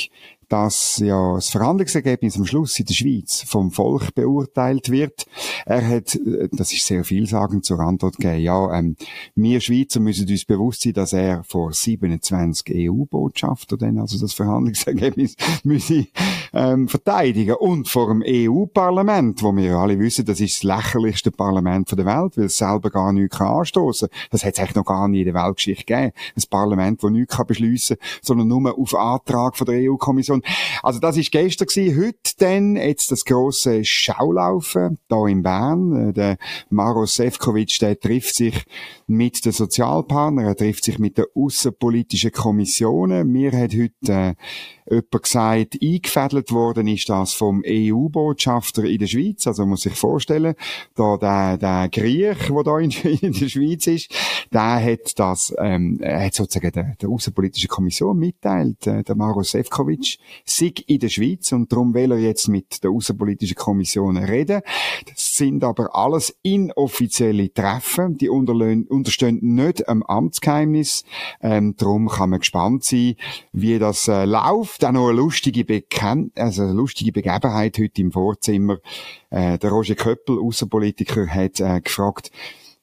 dass 0.49 0.97
ja 0.97 1.35
das 1.35 1.49
Verhandlungsergebnis 1.49 2.37
am 2.37 2.45
Schluss 2.45 2.79
in 2.79 2.85
der 2.85 2.93
Schweiz 2.93 3.43
vom 3.45 3.71
Volk 3.71 4.13
beurteilt 4.15 4.89
wird. 4.89 5.25
Er 5.65 5.87
hat, 5.87 6.15
äh, 6.15 6.49
das 6.51 6.73
ist 6.73 6.85
sehr 6.85 7.03
vielsagend 7.03 7.65
zur 7.65 7.79
Antwort 7.79 8.17
gegeben, 8.17 8.41
ja, 8.41 8.77
ähm, 8.77 8.95
wir 9.35 9.59
Schweizer 9.61 9.99
müssen 9.99 10.29
uns 10.29 10.45
bewusst 10.45 10.81
sein, 10.81 10.93
dass 10.93 11.13
er 11.13 11.43
vor 11.43 11.73
27 11.73 12.89
EU-Botschafter 12.89 13.77
dann 13.77 13.99
also 13.99 14.19
das 14.19 14.33
Verhandlungsergebnis 14.33 15.35
müsse 15.63 16.07
ähm, 16.55 16.87
verteidigen 16.87 17.55
und 17.55 17.87
vor 17.87 18.07
dem 18.07 18.23
EU-Parlament, 18.25 19.43
wo 19.43 19.55
wir 19.55 19.75
alle 19.75 19.99
wissen, 19.99 20.25
das 20.25 20.39
ist 20.39 20.63
das 20.63 20.63
lächerlichste 20.63 21.31
Parlament 21.31 21.91
der 21.91 22.05
Welt, 22.05 22.37
weil 22.37 22.45
es 22.45 22.57
selber 22.57 22.89
gar 22.89 23.13
nichts 23.13 23.37
kann 23.37 23.47
anstoßen. 23.47 24.09
Das 24.31 24.43
hat 24.43 24.53
es 24.53 24.59
eigentlich 24.59 24.75
noch 24.75 24.85
gar 24.85 25.07
nie 25.07 25.19
in 25.19 25.25
der 25.25 25.33
Weltgeschichte 25.33 25.85
gegeben. 25.85 26.13
Ein 26.35 26.43
Parlament, 26.49 27.03
das 27.03 27.11
nichts 27.11 27.35
kann 27.35 27.47
beschliessen, 27.47 27.97
sondern 28.21 28.47
nur 28.47 28.77
auf 28.77 28.95
Antrag 28.95 29.55
von 29.55 29.67
der 29.67 29.91
EU-Kommission 29.91 30.41
also 30.81 30.99
das 30.99 31.17
ist 31.17 31.31
gestern 31.31 31.67
gewesen. 31.67 31.99
Heute 31.99 32.31
dann 32.37 32.75
jetzt 32.75 33.11
das 33.11 33.25
große 33.25 33.83
Schaulaufen 33.83 34.99
da 35.07 35.25
in 35.27 35.43
Bern. 35.43 36.09
Äh, 36.09 36.13
der 36.13 36.37
Maros 36.69 37.15
Sefcovic, 37.15 37.79
der 37.79 37.99
trifft 37.99 38.35
sich 38.35 38.65
mit 39.07 39.45
den 39.45 39.51
Sozialpartnern, 39.51 40.45
er 40.45 40.55
trifft 40.55 40.83
sich 40.83 40.99
mit 40.99 41.17
den 41.17 41.25
außenpolitischen 41.35 42.31
Kommissionen. 42.31 43.31
Mir 43.31 43.51
hat 43.51 43.73
heute 43.73 43.91
äh, 44.07 44.35
jemand 44.89 45.23
gesagt, 45.23 45.77
eingefädelt 45.81 46.51
worden 46.51 46.87
ist 46.87 47.09
das 47.09 47.33
vom 47.33 47.63
EU-Botschafter 47.65 48.83
in 48.83 48.99
der 48.99 49.07
Schweiz. 49.07 49.47
Also 49.47 49.63
man 49.63 49.71
muss 49.71 49.81
sich 49.81 49.95
vorstellen, 49.95 50.55
da 50.95 51.17
der, 51.17 51.57
der 51.57 51.89
Griech, 51.89 52.47
der 52.47 52.63
da 52.63 52.79
in, 52.79 52.91
in, 53.21 53.33
der 53.33 53.49
Schweiz 53.49 53.87
ist, 53.87 54.11
der 54.53 54.83
hat 54.83 55.17
das, 55.17 55.53
ähm, 55.57 55.99
hat 56.03 56.33
sozusagen 56.33 56.71
der, 56.71 56.95
der 57.01 57.09
Außenpolitische 57.09 57.67
Kommission 57.67 58.17
mitteilt, 58.17 58.85
äh, 58.87 59.03
der 59.03 59.15
Maros 59.15 59.51
Sefcovic, 59.51 60.17
sei 60.43 60.73
in 60.87 60.99
der 60.99 61.09
Schweiz 61.09 61.51
und 61.51 61.71
darum 61.71 61.93
will 61.93 62.11
er 62.11 62.19
jetzt 62.19 62.47
mit 62.47 62.83
der 62.83 62.91
Außenpolitischen 62.91 63.55
Kommission 63.55 64.17
reden. 64.17 64.61
Das 65.05 65.35
sind 65.35 65.63
aber 65.63 65.95
alles 65.95 66.35
inoffizielle 66.43 67.53
Treffen, 67.53 68.17
die 68.17 68.29
unterstehen 68.29 69.39
nicht 69.41 69.87
am 69.87 70.03
Amtsgeheimnis. 70.03 71.03
Ähm, 71.41 71.75
darum 71.77 72.07
kann 72.07 72.29
man 72.29 72.39
gespannt 72.39 72.83
sein, 72.83 73.15
wie 73.51 73.79
das 73.79 74.07
äh, 74.07 74.25
läuft. 74.25 74.74
Auch 74.83 74.91
noch 74.91 75.07
eine 75.07 75.17
lustige 75.17 75.63
Bekennt 75.63 76.37
also 76.37 76.63
eine 76.63 76.73
lustige 76.73 77.11
Begebenheit 77.11 77.77
heute 77.77 78.01
im 78.01 78.11
Vorzimmer. 78.11 78.77
Äh, 79.29 79.57
der 79.57 79.69
Roger 79.69 79.95
Köppel, 79.95 80.39
Außenpolitiker, 80.39 81.27
hat 81.27 81.59
äh, 81.59 81.81
gefragt, 81.81 82.31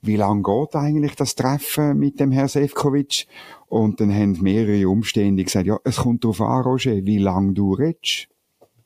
wie 0.00 0.16
lang 0.16 0.42
geht 0.42 0.74
eigentlich 0.74 1.14
das 1.14 1.34
Treffen 1.34 1.98
mit 1.98 2.18
dem 2.18 2.32
Herrn 2.32 2.48
Sefcovic? 2.48 3.26
Und 3.68 4.00
dann 4.00 4.12
haben 4.12 4.40
mehrere 4.40 4.88
Umstände 4.88 5.44
gesagt, 5.44 5.66
ja, 5.66 5.78
es 5.84 5.98
kommt 5.98 6.24
darauf 6.24 6.40
an, 6.40 6.62
Roger, 6.62 7.04
wie 7.04 7.18
lang 7.18 7.54
du 7.54 7.74
redest. 7.74 8.28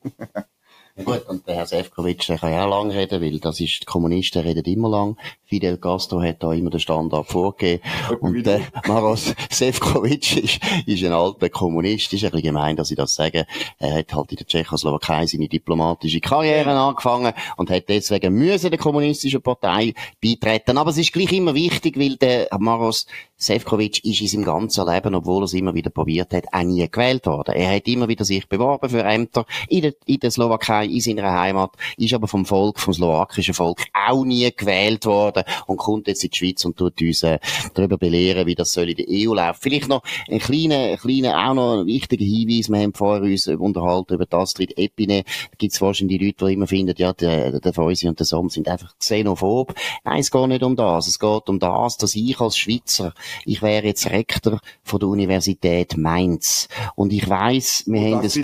Gut, 1.05 1.27
und 1.27 1.47
der 1.47 1.57
Herr 1.57 1.65
Sefcovic, 1.67 2.25
der 2.25 2.39
kann 2.39 2.51
ja 2.51 2.65
auch 2.65 2.69
lang 2.69 2.89
reden, 2.89 3.21
weil 3.21 3.39
das 3.39 3.59
ist, 3.59 3.81
die 3.81 3.85
Kommunisten 3.85 4.41
reden 4.41 4.65
immer 4.65 4.89
lang. 4.89 5.15
Fidel 5.45 5.77
Castro 5.77 6.21
hat 6.21 6.41
da 6.41 6.51
immer 6.53 6.71
den 6.71 6.79
Standard 6.79 7.27
vorgegeben. 7.27 7.83
Und 8.19 8.43
der 8.43 8.61
Maros 8.87 9.35
Sefcovic 9.51 10.37
ist, 10.37 10.59
ist 10.87 11.03
ein 11.03 11.13
alter 11.13 11.49
Kommunist, 11.49 12.11
ist 12.13 12.23
ein 12.23 12.31
bisschen 12.31 12.47
gemein, 12.47 12.75
dass 12.75 12.89
ich 12.89 12.97
das 12.97 13.13
sage. 13.13 13.45
Er 13.77 13.93
hat 13.93 14.11
halt 14.11 14.31
in 14.31 14.37
der 14.37 14.47
Tschechoslowakei 14.47 15.27
seine 15.27 15.47
diplomatische 15.47 16.19
Karriere 16.19 16.71
angefangen 16.71 17.33
und 17.57 17.69
hat 17.69 17.87
deswegen 17.89 18.33
müssen 18.33 18.71
der 18.71 18.79
kommunistischen 18.79 19.41
Partei 19.43 19.93
beitreten. 20.19 20.79
Aber 20.79 20.89
es 20.89 20.97
ist 20.97 21.13
gleich 21.13 21.31
immer 21.31 21.53
wichtig, 21.53 21.99
weil 21.99 22.17
der 22.17 22.47
Maros 22.57 23.05
Sefcovic 23.37 24.03
ist 24.03 24.21
in 24.21 24.27
seinem 24.27 24.45
ganzen 24.45 24.87
Leben, 24.87 25.13
obwohl 25.15 25.43
er 25.43 25.45
es 25.45 25.53
immer 25.53 25.73
wieder 25.75 25.91
probiert 25.91 26.33
hat, 26.33 26.45
auch 26.51 26.63
nie 26.63 26.87
gewählt 26.89 27.25
worden. 27.27 27.53
Er 27.55 27.75
hat 27.75 27.87
immer 27.87 28.07
wieder 28.07 28.25
sich 28.25 28.47
beworben 28.49 28.89
für 28.89 29.03
Ämter 29.03 29.45
in 29.69 29.83
der, 29.83 29.93
in 30.05 30.19
der 30.19 30.31
Slowakei, 30.31 30.85
in 30.85 31.01
seiner 31.01 31.31
Heimat, 31.31 31.71
ist 31.97 32.13
aber 32.13 32.27
vom 32.27 32.45
Volk, 32.45 32.79
vom 32.79 32.93
slowakischen 32.93 33.53
Volk 33.53 33.83
auch 33.93 34.25
nie 34.25 34.51
gewählt 34.55 35.05
worden 35.05 35.43
und 35.67 35.77
kommt 35.77 36.07
jetzt 36.07 36.23
in 36.23 36.31
die 36.31 36.37
Schweiz 36.37 36.65
und 36.65 36.77
tut 36.77 36.99
uns 37.01 37.23
äh, 37.23 37.39
darüber 37.73 37.97
belehren, 37.97 38.47
wie 38.47 38.55
das 38.55 38.73
soll 38.73 38.89
in 38.89 38.95
der 38.95 39.05
EU 39.09 39.33
laufen. 39.33 39.59
Vielleicht 39.61 39.87
noch 39.87 40.01
ein 40.29 40.39
kleiner, 40.39 40.97
kleiner, 40.97 41.47
auch 41.47 41.53
noch 41.53 41.81
ein 41.81 41.85
wichtiger 41.85 42.25
Hinweis. 42.25 42.69
Wir 42.69 42.79
haben 42.79 42.93
vorher 42.93 43.23
uns 43.23 43.47
unterhalten 43.47 44.15
über 44.15 44.25
das 44.25 44.39
Astrid 44.39 44.77
Epine. 44.77 45.23
Da 45.23 45.55
gibt 45.57 45.73
es 45.73 45.81
wahrscheinlich 45.81 46.21
Leute, 46.21 46.45
die 46.45 46.53
immer 46.53 46.67
finden, 46.67 46.95
ja, 46.97 47.13
der, 47.13 47.59
der 47.59 47.73
Feusi 47.73 48.07
und 48.07 48.19
der 48.19 48.25
Somm 48.25 48.49
sind 48.49 48.67
einfach 48.67 48.95
xenophob. 48.97 49.75
Nein, 50.03 50.19
es 50.19 50.31
geht 50.31 50.47
nicht 50.47 50.63
um 50.63 50.75
das. 50.75 51.07
Es 51.07 51.19
geht 51.19 51.49
um 51.49 51.59
das, 51.59 51.97
dass 51.97 52.15
ich 52.15 52.39
als 52.39 52.57
Schweizer, 52.57 53.13
ich 53.45 53.61
wäre 53.61 53.85
jetzt 53.85 54.09
Rektor 54.09 54.59
von 54.83 54.99
der 54.99 55.09
Universität 55.09 55.97
Mainz. 55.97 56.67
Und 56.95 57.13
ich 57.13 57.27
weiss, 57.29 57.83
wir 57.87 58.01
und 58.01 58.13
haben 58.13 58.23
das, 58.23 58.35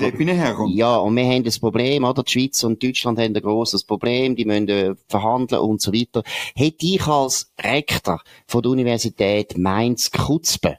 ja, 0.70 0.98
und 0.98 1.16
wir 1.16 1.25
haben 1.25 1.44
das 1.44 1.60
Problem, 1.60 2.04
oder? 2.04 2.24
Die 2.24 2.32
Schweiz 2.32 2.63
und 2.63 2.82
Deutschland 2.84 3.20
haben 3.20 3.36
ein 3.36 3.42
grosses 3.42 3.84
Problem, 3.84 4.36
die 4.36 4.46
müssen 4.46 4.70
äh, 4.70 4.96
verhandeln 5.08 5.62
und 5.62 5.82
so 5.82 5.94
weiter. 5.94 6.24
Hätte 6.56 6.86
ich 6.86 7.06
als 7.08 7.52
Rektor 7.60 8.22
von 8.48 8.62
der 8.62 8.72
Universität 8.72 9.58
Mainz 9.58 10.12
Kutzbe 10.12 10.78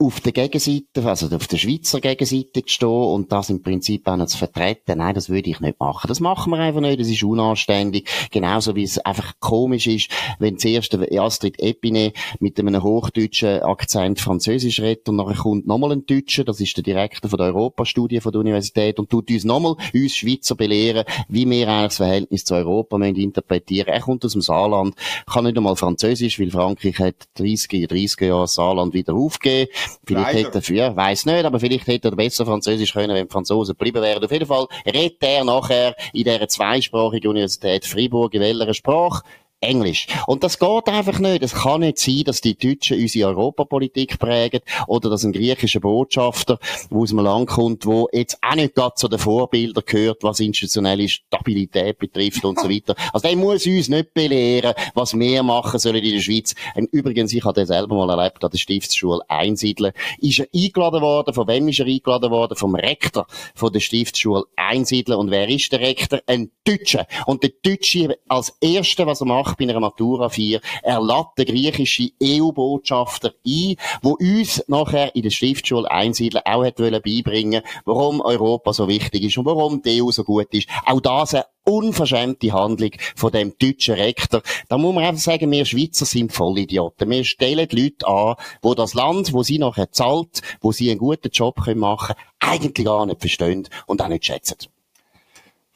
auf 0.00 0.20
der 0.20 0.32
Gegenseite, 0.32 1.04
also 1.04 1.34
auf 1.34 1.46
der 1.46 1.58
Schweizer 1.58 2.00
Gegenseite 2.00 2.64
zu 2.64 2.72
stehen 2.72 2.88
und 2.88 3.30
das 3.30 3.50
im 3.50 3.62
Prinzip 3.62 4.08
auch 4.08 4.16
noch 4.16 4.26
zu 4.26 4.38
vertreten, 4.38 4.96
nein, 4.96 5.14
das 5.14 5.28
würde 5.28 5.50
ich 5.50 5.60
nicht 5.60 5.78
machen. 5.78 6.08
Das 6.08 6.20
machen 6.20 6.50
wir 6.52 6.58
einfach 6.58 6.80
nicht, 6.80 6.98
das 6.98 7.08
ist 7.08 7.22
unanständig. 7.22 8.08
Genauso 8.30 8.74
wie 8.74 8.84
es 8.84 8.98
einfach 8.98 9.34
komisch 9.40 9.86
ist, 9.86 10.10
wenn 10.38 10.58
zuerst 10.58 10.94
Astrid 10.94 11.60
Epine 11.60 12.14
mit 12.38 12.58
einem 12.58 12.82
hochdeutschen 12.82 13.62
Akzent 13.62 14.20
Französisch 14.20 14.80
redet 14.80 15.06
und 15.10 15.16
nachher 15.16 15.36
kommt 15.36 15.66
nochmal 15.66 15.92
ein 15.92 16.06
Deutscher, 16.06 16.44
das 16.44 16.60
ist 16.60 16.78
der 16.78 16.84
Direktor 16.84 17.28
von 17.28 17.38
der 17.38 17.48
Europastudie 17.48 18.20
von 18.20 18.32
der 18.32 18.40
Universität 18.40 18.98
und 18.98 19.10
tut 19.10 19.30
uns 19.30 19.44
nochmal, 19.44 19.76
uns 19.92 20.16
Schweizer 20.16 20.54
belehren, 20.54 21.04
wie 21.28 21.48
wir 21.48 21.68
eigentlich 21.68 21.88
das 21.88 21.96
Verhältnis 21.98 22.44
zu 22.46 22.54
Europa 22.54 22.96
müssen 22.96 23.16
interpretieren. 23.16 23.88
Er 23.88 24.00
kommt 24.00 24.24
aus 24.24 24.32
dem 24.32 24.40
Saarland, 24.40 24.94
kann 25.26 25.44
nicht 25.44 25.58
einmal 25.58 25.76
Französisch, 25.76 26.40
weil 26.40 26.50
Frankreich 26.50 26.98
hat 26.98 27.16
30, 27.34 27.86
30 27.86 28.20
Jahre 28.22 28.48
Saarland 28.48 28.94
wieder 28.94 29.12
aufgegeben. 29.12 29.70
Vielleicht 30.04 30.34
Leider. 30.34 30.48
hätte 30.48 30.72
er, 30.72 30.76
ja, 30.76 30.96
weiss 30.96 31.26
nicht, 31.26 31.44
aber 31.44 31.60
vielleicht 31.60 31.86
hätte 31.86 32.08
er 32.08 32.16
besser 32.16 32.46
Französisch 32.46 32.92
können, 32.92 33.14
wenn 33.14 33.26
die 33.26 33.32
Franzosen 33.32 33.74
geblieben 33.74 34.02
wären. 34.02 34.24
Auf 34.24 34.32
jeden 34.32 34.46
Fall 34.46 34.66
redet 34.86 35.22
er 35.22 35.44
nachher 35.44 35.94
in 36.12 36.24
dieser 36.24 36.48
zweisprachigen 36.48 37.30
Universität 37.30 37.84
Fribourg 37.84 38.32
in 38.34 38.40
welcher 38.40 38.74
Sprache? 38.74 39.22
Englisch. 39.60 40.06
Und 40.26 40.42
das 40.42 40.58
geht 40.58 40.88
einfach 40.88 41.18
nicht. 41.18 41.42
Es 41.42 41.54
kann 41.54 41.80
nicht 41.80 41.98
sein, 41.98 42.22
dass 42.24 42.40
die 42.40 42.56
Deutschen 42.56 42.98
unsere 42.98 43.28
Europapolitik 43.28 44.18
prägen 44.18 44.60
oder 44.86 45.10
dass 45.10 45.24
ein 45.24 45.32
griechischer 45.32 45.80
Botschafter, 45.80 46.58
der 46.90 46.96
aus 46.96 47.12
einem 47.12 47.24
Land 47.24 47.50
kommt, 47.50 47.84
wo 47.84 48.08
jetzt 48.12 48.38
auch 48.42 48.54
nicht 48.54 48.74
gerade 48.74 48.94
zu 48.94 49.08
den 49.08 49.18
Vorbildern 49.18 49.84
gehört, 49.86 50.22
was 50.22 50.40
institutionelle 50.40 51.08
Stabilität 51.08 51.98
betrifft 51.98 52.44
und 52.44 52.58
so 52.58 52.68
weiter. 52.70 52.94
Also 53.12 53.28
der 53.28 53.36
muss 53.36 53.66
uns 53.66 53.88
nicht 53.88 54.14
belehren, 54.14 54.74
was 54.94 55.12
wir 55.14 55.42
machen 55.42 55.78
sollen 55.78 56.02
in 56.02 56.14
der 56.14 56.20
Schweiz. 56.20 56.54
Und 56.74 56.92
übrigens, 56.92 57.32
ich 57.32 57.44
habe 57.44 57.60
das 57.60 57.68
selber 57.68 57.94
mal 57.94 58.18
erlebt 58.18 58.42
an 58.42 58.50
der 58.50 58.58
Stiftsschule 58.58 59.20
Einsiedeln. 59.28 59.92
Ist 60.18 60.40
er 60.40 60.46
eingeladen 60.54 61.02
worden? 61.02 61.34
Von 61.34 61.48
wem 61.48 61.68
ist 61.68 61.80
er 61.80 61.86
eingeladen 61.86 62.30
worden? 62.30 62.56
Vom 62.56 62.74
Rektor 62.74 63.26
von 63.54 63.72
der 63.72 63.80
Stiftsschule 63.80 64.44
Einsiedeln. 64.56 65.18
Und 65.18 65.30
wer 65.30 65.48
ist 65.48 65.70
der 65.72 65.80
Rektor? 65.80 66.20
Ein 66.26 66.50
Deutscher. 66.64 67.06
Und 67.26 67.42
der 67.42 67.50
Deutsche 67.62 68.18
als 68.28 68.56
Erste, 68.60 69.06
was 69.06 69.20
er 69.20 69.26
macht, 69.26 69.49
gemacht 69.50 69.58
bei 69.58 69.64
einer 69.64 69.80
Matura 69.80 70.28
4. 70.28 70.60
Er 70.82 71.00
lädt 71.00 71.26
den 71.38 71.46
griechischen 71.46 72.10
EU-Botschafter 72.22 73.32
ein, 73.46 73.76
wo 74.02 74.12
uns 74.12 74.64
nachher 74.68 75.14
in 75.14 75.22
der 75.22 75.30
Schriftschule 75.30 75.90
einsiedeln 75.90 76.42
auch 76.44 76.64
hat 76.64 76.76
beibringen 76.76 77.62
warum 77.84 78.20
Europa 78.20 78.72
so 78.72 78.88
wichtig 78.88 79.24
ist 79.24 79.38
und 79.38 79.46
warum 79.46 79.82
die 79.82 80.02
EU 80.02 80.10
so 80.10 80.24
gut 80.24 80.48
ist. 80.52 80.68
Auch 80.86 81.00
das 81.00 81.34
eine 81.34 81.44
unverschämte 81.64 82.52
Handlung 82.52 82.90
von 83.14 83.32
dem 83.32 83.54
deutschen 83.58 83.94
Rektor. 83.94 84.42
Da 84.68 84.78
muss 84.78 84.94
man 84.94 85.04
einfach 85.04 85.22
sagen, 85.22 85.50
wir 85.50 85.64
Schweizer 85.64 86.04
sind 86.04 86.32
Vollidioten. 86.32 87.10
Wir 87.10 87.24
stellen 87.24 87.68
die 87.68 87.82
Leute 87.82 88.06
an, 88.08 88.36
wo 88.62 88.74
das 88.74 88.94
Land, 88.94 89.32
wo 89.32 89.42
sie 89.42 89.58
nachher 89.58 89.92
zahlt, 89.92 90.42
wo 90.60 90.72
sie 90.72 90.90
einen 90.90 90.98
guten 90.98 91.30
Job 91.30 91.58
machen 91.74 92.14
können, 92.14 92.26
eigentlich 92.40 92.86
gar 92.86 93.06
nicht 93.06 93.20
verstehen 93.20 93.68
und 93.86 94.02
auch 94.02 94.08
nicht 94.08 94.24
schätzen. 94.24 94.56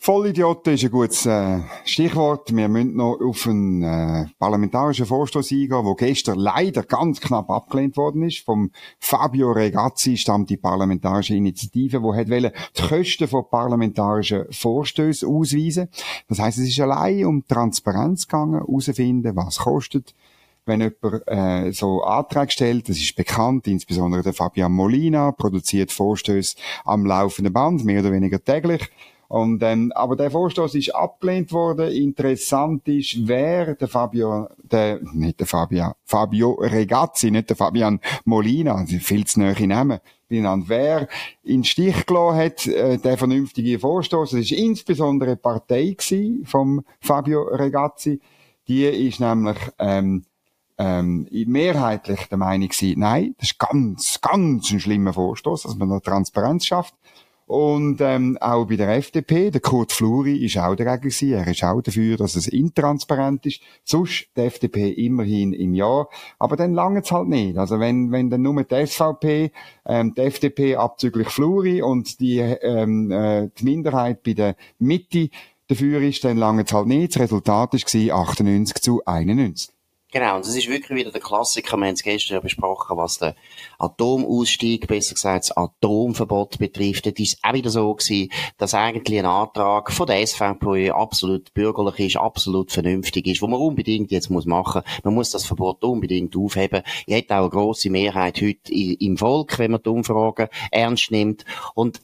Vollidioten 0.04 0.74
ist 0.74 0.84
ein 0.84 0.90
gutes 0.90 1.24
äh, 1.24 1.60
Stichwort. 1.86 2.54
Wir 2.54 2.68
müssen 2.68 2.96
noch 2.96 3.18
auf 3.22 3.46
einen 3.46 3.82
äh, 3.82 4.26
parlamentarischen 4.38 5.06
Vorstoß 5.06 5.50
eingehen, 5.50 5.82
der 5.82 5.94
gestern 5.96 6.38
leider 6.38 6.82
ganz 6.82 7.22
knapp 7.22 7.48
abgelehnt 7.48 7.96
worden 7.96 8.22
ist. 8.24 8.44
Vom 8.44 8.70
Fabio 8.98 9.52
Regazzi 9.52 10.18
stammt 10.18 10.50
die 10.50 10.58
parlamentarische 10.58 11.34
Initiative, 11.34 12.02
die 12.02 12.18
hat 12.18 12.28
wollen, 12.28 12.52
die 12.76 12.82
Kosten 12.82 13.28
von 13.28 13.48
parlamentarischen 13.48 14.44
Vorstößen 14.50 15.26
ausweisen. 15.26 15.88
Das 16.28 16.38
heißt, 16.38 16.58
es 16.58 16.68
ist 16.68 16.80
allein 16.80 17.24
um 17.24 17.48
Transparenz 17.48 18.28
gegangen, 18.28 18.60
herausfinden, 18.60 19.34
was 19.36 19.60
kostet, 19.60 20.14
wenn 20.66 20.82
jemand 20.82 21.26
äh, 21.28 21.72
so 21.72 22.02
Anträge 22.02 22.50
stellt, 22.50 22.90
das 22.90 22.98
ist 22.98 23.16
bekannt, 23.16 23.66
insbesondere 23.66 24.22
der 24.22 24.34
Fabian 24.34 24.72
Molina 24.72 25.32
produziert 25.32 25.92
Vorstöße 25.92 26.56
am 26.84 27.06
laufenden 27.06 27.54
Band, 27.54 27.86
mehr 27.86 28.00
oder 28.00 28.12
weniger 28.12 28.44
täglich. 28.44 28.90
Und, 29.28 29.62
ähm, 29.62 29.92
aber 29.94 30.16
der 30.16 30.30
Vorstoß 30.30 30.74
ist 30.74 30.94
abgelehnt 30.94 31.52
worden. 31.52 31.90
Interessant 31.90 32.86
ist, 32.88 33.26
wer 33.26 33.74
der 33.74 33.88
Fabio, 33.88 34.48
der, 34.62 35.00
nicht 35.12 35.40
der 35.40 35.46
Fabio, 35.46 35.92
Fabio 36.04 36.52
Regazzi, 36.54 37.30
nicht 37.30 37.48
der 37.48 37.56
Fabian 37.56 38.00
Molina, 38.24 38.84
viel 38.86 39.26
zu 39.26 39.40
nahe 39.40 39.66
Namen, 39.66 40.00
benannt, 40.28 40.68
wer 40.68 41.08
in 41.42 41.64
Stich 41.64 42.06
gelassen 42.06 42.38
hat, 42.38 42.66
äh, 42.66 42.98
der 42.98 43.18
vernünftige 43.18 43.78
Vorstoß. 43.78 44.30
Das 44.30 44.40
ist 44.40 44.52
insbesondere 44.52 45.30
eine 45.30 45.36
Partei 45.36 45.96
vom 46.44 46.84
Fabio 47.00 47.42
Regazzi. 47.42 48.20
Die 48.66 48.84
ist 48.84 49.20
nämlich, 49.20 49.58
ähm, 49.78 50.24
ähm, 50.78 51.28
mehrheitlich 51.30 52.26
der 52.28 52.38
Meinung 52.38 52.68
gewesen, 52.68 52.98
nein, 52.98 53.34
das 53.38 53.50
ist 53.50 53.58
ganz, 53.58 54.20
ganz 54.20 54.70
ein 54.72 54.80
schlimmer 54.80 55.12
Vorstoß, 55.12 55.64
dass 55.64 55.76
man 55.76 55.88
da 55.88 56.00
Transparenz 56.00 56.66
schafft. 56.66 56.94
Und 57.46 58.00
ähm, 58.00 58.38
auch 58.40 58.66
bei 58.66 58.76
der 58.76 58.88
FDP, 58.96 59.50
der 59.50 59.60
Kurt 59.60 59.92
Fluri 59.92 60.44
ist 60.44 60.56
auch 60.56 60.74
dagegen 60.74 61.02
gewesen. 61.02 61.32
Er 61.32 61.46
ist 61.46 61.62
auch 61.62 61.82
dafür, 61.82 62.16
dass 62.16 62.36
es 62.36 62.48
intransparent 62.48 63.44
ist. 63.44 63.60
Sonst 63.84 64.28
die 64.36 64.40
FDP 64.40 64.90
immerhin 64.90 65.52
im 65.52 65.74
Jahr. 65.74 66.08
Aber 66.38 66.56
dann 66.56 66.72
lange 66.72 67.00
es 67.00 67.12
halt 67.12 67.28
nicht. 67.28 67.58
Also 67.58 67.80
wenn, 67.80 68.12
wenn 68.12 68.30
dann 68.30 68.42
nur 68.42 68.62
die 68.62 68.86
SVP, 68.86 69.52
ähm, 69.84 70.14
die 70.14 70.22
FDP 70.22 70.76
abzüglich 70.76 71.28
Fluri 71.28 71.82
und 71.82 72.18
die, 72.20 72.38
ähm, 72.38 73.10
äh, 73.10 73.50
die 73.58 73.64
Minderheit 73.64 74.22
bei 74.22 74.32
der 74.32 74.56
Mitte 74.78 75.28
dafür 75.68 76.00
ist, 76.00 76.24
dann 76.24 76.38
lange 76.38 76.64
es 76.64 76.72
halt 76.72 76.86
nicht. 76.86 77.14
Das 77.14 77.22
Resultat 77.22 77.74
war 77.74 78.20
98 78.20 78.82
zu 78.82 79.04
91. 79.04 79.74
Genau, 80.14 80.36
und 80.36 80.46
das 80.46 80.54
ist 80.54 80.68
wirklich 80.68 80.96
wieder 80.96 81.10
der 81.10 81.20
Klassiker. 81.20 81.76
Wir 81.76 81.86
haben 81.86 81.94
es 81.94 82.04
gestern 82.04 82.34
ja 82.34 82.40
besprochen, 82.40 82.96
was 82.96 83.18
den 83.18 83.32
Atomausstieg, 83.80 84.86
besser 84.86 85.14
gesagt, 85.14 85.46
das 85.46 85.56
Atomverbot 85.56 86.56
betrifft. 86.60 87.06
Das 87.06 87.14
ist 87.18 87.38
auch 87.42 87.52
wieder 87.52 87.68
so 87.68 87.92
gewesen, 87.92 88.30
dass 88.56 88.74
eigentlich 88.74 89.18
ein 89.18 89.26
Antrag 89.26 89.90
von 89.90 90.06
der 90.06 90.24
SVP 90.24 90.92
absolut 90.92 91.52
bürgerlich 91.52 91.98
ist, 91.98 92.16
absolut 92.16 92.70
vernünftig 92.70 93.26
ist, 93.26 93.42
wo 93.42 93.48
man 93.48 93.58
unbedingt 93.58 94.12
jetzt 94.12 94.30
muss 94.30 94.46
machen. 94.46 94.82
Man 95.02 95.14
muss 95.14 95.30
das 95.30 95.46
Verbot 95.46 95.82
unbedingt 95.82 96.36
aufheben. 96.36 96.84
Ich 97.06 97.14
hätte 97.16 97.34
auch 97.34 97.40
eine 97.40 97.50
grosse 97.50 97.90
Mehrheit 97.90 98.40
heute 98.40 98.72
im 98.72 99.16
Volk, 99.16 99.58
wenn 99.58 99.72
man 99.72 99.82
die 99.82 99.88
Umfragen 99.88 100.46
ernst 100.70 101.10
nimmt. 101.10 101.44
Und 101.74 102.02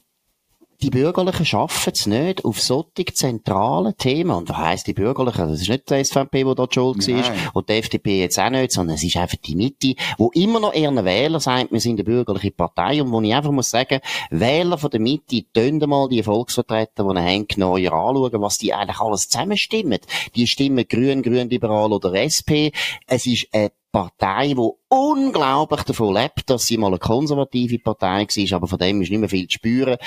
die 0.81 0.89
Bürgerlichen 0.89 1.45
schaffen 1.45 1.93
es 1.93 2.07
nicht 2.07 2.43
auf 2.43 2.59
solche 2.59 3.05
zentralen 3.13 3.95
Themen. 3.97 4.31
Und 4.31 4.49
was 4.49 4.57
heisst 4.57 4.87
die 4.87 4.93
Bürgerlichen? 4.93 5.47
Das 5.47 5.61
ist 5.61 5.69
nicht 5.69 5.89
die 5.89 6.03
SVP, 6.03 6.43
die 6.43 6.55
da 6.55 6.65
die 6.65 6.73
Schuld 6.73 7.07
Nein. 7.07 7.23
war. 7.23 7.31
Und 7.53 7.69
die 7.69 7.73
FDP 7.73 8.19
jetzt 8.19 8.39
auch 8.39 8.49
nicht, 8.49 8.71
sondern 8.71 8.95
es 8.95 9.03
ist 9.03 9.15
einfach 9.17 9.37
die 9.37 9.55
Mitte, 9.55 9.95
wo 10.17 10.31
immer 10.33 10.59
noch 10.59 10.73
ihren 10.73 11.03
Wähler 11.05 11.39
sagt, 11.39 11.71
wir 11.71 11.79
sind 11.79 11.93
eine 11.93 12.03
bürgerliche 12.03 12.51
Partei. 12.51 13.01
Und 13.01 13.11
wo 13.11 13.21
ich 13.21 13.33
einfach 13.33 13.51
muss 13.51 13.69
sagen, 13.69 13.99
Wähler 14.31 14.77
von 14.77 14.89
der 14.89 14.99
Mitte, 14.99 15.43
tönen 15.53 15.89
mal 15.89 16.09
die 16.09 16.23
Volksvertreter, 16.23 17.03
die 17.03 17.19
haben, 17.19 17.47
genauer 17.47 17.77
anschauen, 17.77 18.41
was 18.41 18.57
die 18.57 18.73
eigentlich 18.73 18.99
alles 18.99 19.29
zusammenstimmen. 19.29 19.99
Die 20.35 20.47
stimmen 20.47 20.87
grün, 20.87 21.21
grün, 21.21 21.49
liberal 21.49 21.93
oder 21.93 22.13
SP. 22.15 22.73
Es 23.07 23.27
ist 23.27 23.47
eine 23.51 23.71
Partei, 23.91 24.53
die 24.53 24.69
unglaublich 24.87 25.83
davon 25.83 26.13
lebt, 26.13 26.49
dass 26.49 26.65
sie 26.65 26.77
mal 26.77 26.87
eine 26.87 26.97
konservative 26.97 27.79
Partei 27.79 28.25
war, 28.25 28.55
aber 28.55 28.67
von 28.67 28.79
dem 28.79 29.01
ist 29.01 29.09
nicht 29.11 29.19
mehr 29.19 29.29
viel 29.29 29.47
zu 29.47 29.55
spüren. 29.55 29.97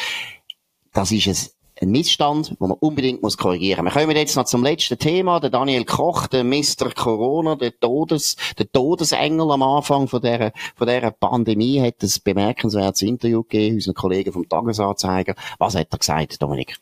Das 0.95 1.13
ist 1.13 1.27
ein 1.27 1.37
ein 1.81 1.91
Missstand, 1.91 2.51
den 2.51 2.57
man 2.61 2.73
unbedingt 2.73 3.23
muss 3.23 3.37
korrigieren 3.37 3.85
muss. 3.85 3.95
Wir 3.95 4.03
kommen 4.03 4.17
jetzt 4.17 4.37
noch 4.37 4.45
zum 4.45 4.63
letzten 4.63 4.99
Thema. 4.99 5.41
Der 5.41 5.51
Daniel 5.51 5.85
Koch, 5.85 6.27
der 6.29 6.45
Mr. 6.45 6.91
Corona, 6.95 7.57
der 7.57 7.79
Todes, 7.79 8.37
der 8.59 8.71
Todesengel 8.71 9.51
am 9.51 9.63
Anfang 9.63 10.09
von 10.09 10.21
dieser, 10.21 10.53
von 10.77 10.87
dieser 10.87 11.11
Pandemie, 11.11 11.81
hat 11.81 12.03
ein 12.03 12.11
bemerkenswertes 12.23 13.03
Interview 13.03 13.43
gegeben, 13.43 13.77
unseren 13.77 13.95
Kollegen 13.95 14.33
vom 14.33 14.49
Tagesanzeiger. 14.49 15.35
Was 15.59 15.75
hat 15.75 15.89
er 15.91 15.99
gesagt, 15.99 16.41
Dominik? 16.41 16.77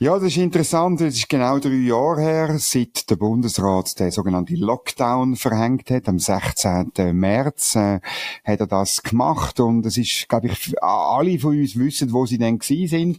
Ja, 0.00 0.14
das 0.14 0.28
ist 0.28 0.36
interessant. 0.36 1.00
Es 1.00 1.16
ist 1.16 1.28
genau 1.28 1.58
drei 1.58 1.70
Jahre 1.70 2.20
her, 2.20 2.54
seit 2.60 3.10
der 3.10 3.16
Bundesrat 3.16 3.98
den 3.98 4.12
sogenannten 4.12 4.54
Lockdown 4.54 5.34
verhängt 5.34 5.90
hat. 5.90 6.08
Am 6.08 6.20
16. 6.20 6.92
März 7.14 7.74
äh, 7.74 7.98
hat 8.44 8.60
er 8.60 8.68
das 8.68 9.02
gemacht 9.02 9.58
und 9.58 9.84
es 9.86 9.98
ist, 9.98 10.28
glaube 10.28 10.46
ich, 10.46 10.80
alle 10.80 11.40
von 11.40 11.58
uns 11.58 11.76
wissen, 11.76 12.12
wo 12.12 12.26
sie 12.26 12.38
denn 12.38 12.60
gewesen 12.60 12.86
sind. 12.86 13.18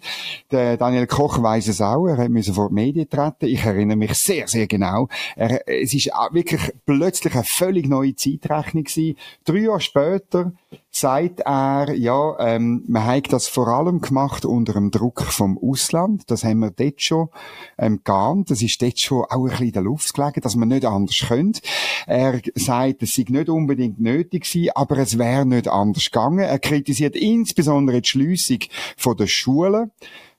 Der 0.52 0.78
Daniel 0.78 1.06
Koch 1.06 1.44
weiß 1.44 1.68
es 1.68 1.82
auch. 1.82 2.08
Er 2.08 2.16
hat 2.16 2.30
müssen 2.30 2.54
vor 2.54 2.70
die 2.70 2.76
Medien 2.76 3.10
treten. 3.10 3.48
Ich 3.48 3.66
erinnere 3.66 3.98
mich 3.98 4.14
sehr, 4.14 4.48
sehr 4.48 4.68
genau. 4.68 5.10
Er, 5.36 5.68
es 5.68 5.94
ist 5.94 6.10
wirklich 6.32 6.62
plötzlich 6.86 7.34
eine 7.34 7.44
völlig 7.44 7.90
neue 7.90 8.16
Zeitrechnung 8.16 8.86
gewesen. 8.86 9.18
Drei 9.44 9.58
Jahre 9.58 9.82
später 9.82 10.54
sagt 10.92 11.42
er, 11.42 11.94
ja, 11.96 12.36
ähm, 12.40 12.84
man 12.88 13.06
hat 13.06 13.32
das 13.32 13.48
vor 13.48 13.68
allem 13.68 14.02
gemacht 14.02 14.46
unter 14.46 14.74
dem 14.74 14.92
Druck 14.92 15.22
vom 15.24 15.58
Ausland. 15.58 16.24
Das 16.28 16.44
haben 16.44 16.60
wir 16.60 16.72
dort 16.72 17.02
schon 17.02 17.30
ähm, 17.78 18.02
geahnt. 18.04 18.52
Das 18.52 18.62
ist 18.62 18.82
dort 18.82 19.00
schon 19.00 19.24
auch 19.24 19.44
ein 19.44 19.50
bisschen 19.50 19.68
in 19.68 19.74
der 19.74 19.82
Luft 19.84 20.14
gelegen, 20.14 20.42
dass 20.42 20.56
man 20.56 20.70
nicht 20.70 20.86
anders 20.86 21.26
könnte. 21.28 21.62
Er 22.06 22.42
sagt, 22.56 23.04
es 23.04 23.16
sei 23.16 23.26
nicht 23.30 23.50
unbedingt 23.50 24.00
nötig 24.00 24.44
gewesen, 24.44 24.72
aber 24.76 24.98
es 24.98 25.18
wäre 25.18 25.46
nicht 25.46 25.68
anders 25.68 26.06
gegangen. 26.06 26.40
Er 26.40 26.60
kritisiert 26.60 27.16
insbesondere 27.16 28.02
die 28.02 28.10
Schliessung 28.10 28.60
von 28.98 29.16
den 29.16 29.28
Schulen. 29.28 29.92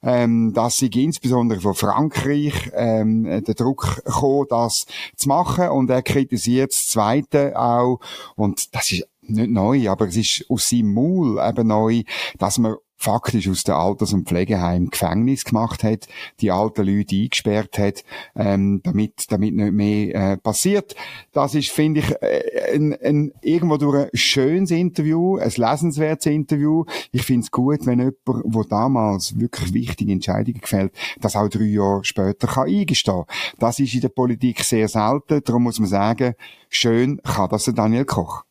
Ähm, 0.03 0.55
dass 0.55 0.79
sie 0.79 0.87
insbesondere 0.87 1.61
von 1.61 1.75
Frankreich 1.75 2.71
ähm, 2.73 3.25
der 3.25 3.55
Druck 3.55 4.03
gekommen, 4.03 4.47
das 4.49 4.87
zu 5.15 5.29
machen. 5.29 5.69
Und 5.69 5.91
er 5.91 6.01
kritisiert 6.01 6.73
das 6.73 6.87
Zweite 6.87 7.53
auch. 7.55 8.01
Und 8.35 8.75
das 8.75 8.93
ist 8.93 9.07
nicht 9.23 9.51
neu, 9.51 9.89
aber 9.89 10.09
es 10.09 10.17
ist 10.17 10.45
aus 10.49 10.69
seinem 10.69 10.95
Maul 10.95 11.39
eben 11.39 11.69
neu, 11.69 12.03
dass 12.39 12.59
man 12.59 12.77
faktisch 13.01 13.49
aus 13.49 13.65
der 13.65 13.77
Alters- 13.77 14.13
und 14.13 14.29
Pflegeheim 14.29 14.91
Gefängnis 14.91 15.47
gemacht 15.47 15.83
hat, 15.83 16.07
die 16.41 16.51
alten 16.51 16.87
Leute 16.87 17.17
eingesperrt 17.17 17.79
hat, 17.79 18.05
ähm, 18.37 18.83
damit, 18.83 19.25
damit 19.33 19.55
nicht 19.55 19.73
mehr 19.73 20.15
äh, 20.15 20.37
passiert. 20.37 20.95
Das 21.33 21.55
ist, 21.55 21.71
finde 21.71 22.01
ich, 22.01 22.11
äh, 22.21 22.75
ein, 22.75 22.95
ein, 23.03 23.33
irgendwo 23.41 23.79
durch 23.79 24.05
ein 24.05 24.11
schönes 24.13 24.71
Interview, 24.71 25.39
ein 25.39 25.51
lesenswertes 25.51 26.27
Interview. 26.27 26.85
Ich 27.11 27.23
finde 27.23 27.45
es 27.45 27.51
gut, 27.51 27.87
wenn 27.87 28.01
jemand, 28.01 28.17
der 28.27 28.65
damals 28.69 29.41
wirklich 29.41 29.73
wichtige 29.73 30.13
Entscheidungen 30.13 30.61
gefällt, 30.61 30.93
das 31.23 31.37
auch 31.37 31.49
drei 31.49 31.65
Jahre 31.65 32.05
später 32.05 32.49
kann 32.49 32.69
eingestehen. 32.69 33.25
Das 33.59 33.81
ist 33.81 33.95
in 33.95 34.03
der 34.03 34.09
Politik 34.11 34.63
sehr 34.63 34.89
selten. 34.89 35.41
Darum 35.43 35.63
muss 35.63 35.81
man 35.81 35.89
sagen, 35.89 36.35
schön 36.69 37.19
kann 37.23 37.49
das 37.49 37.65
der 37.65 37.73
Daniel 37.73 38.05
Koch. 38.05 38.45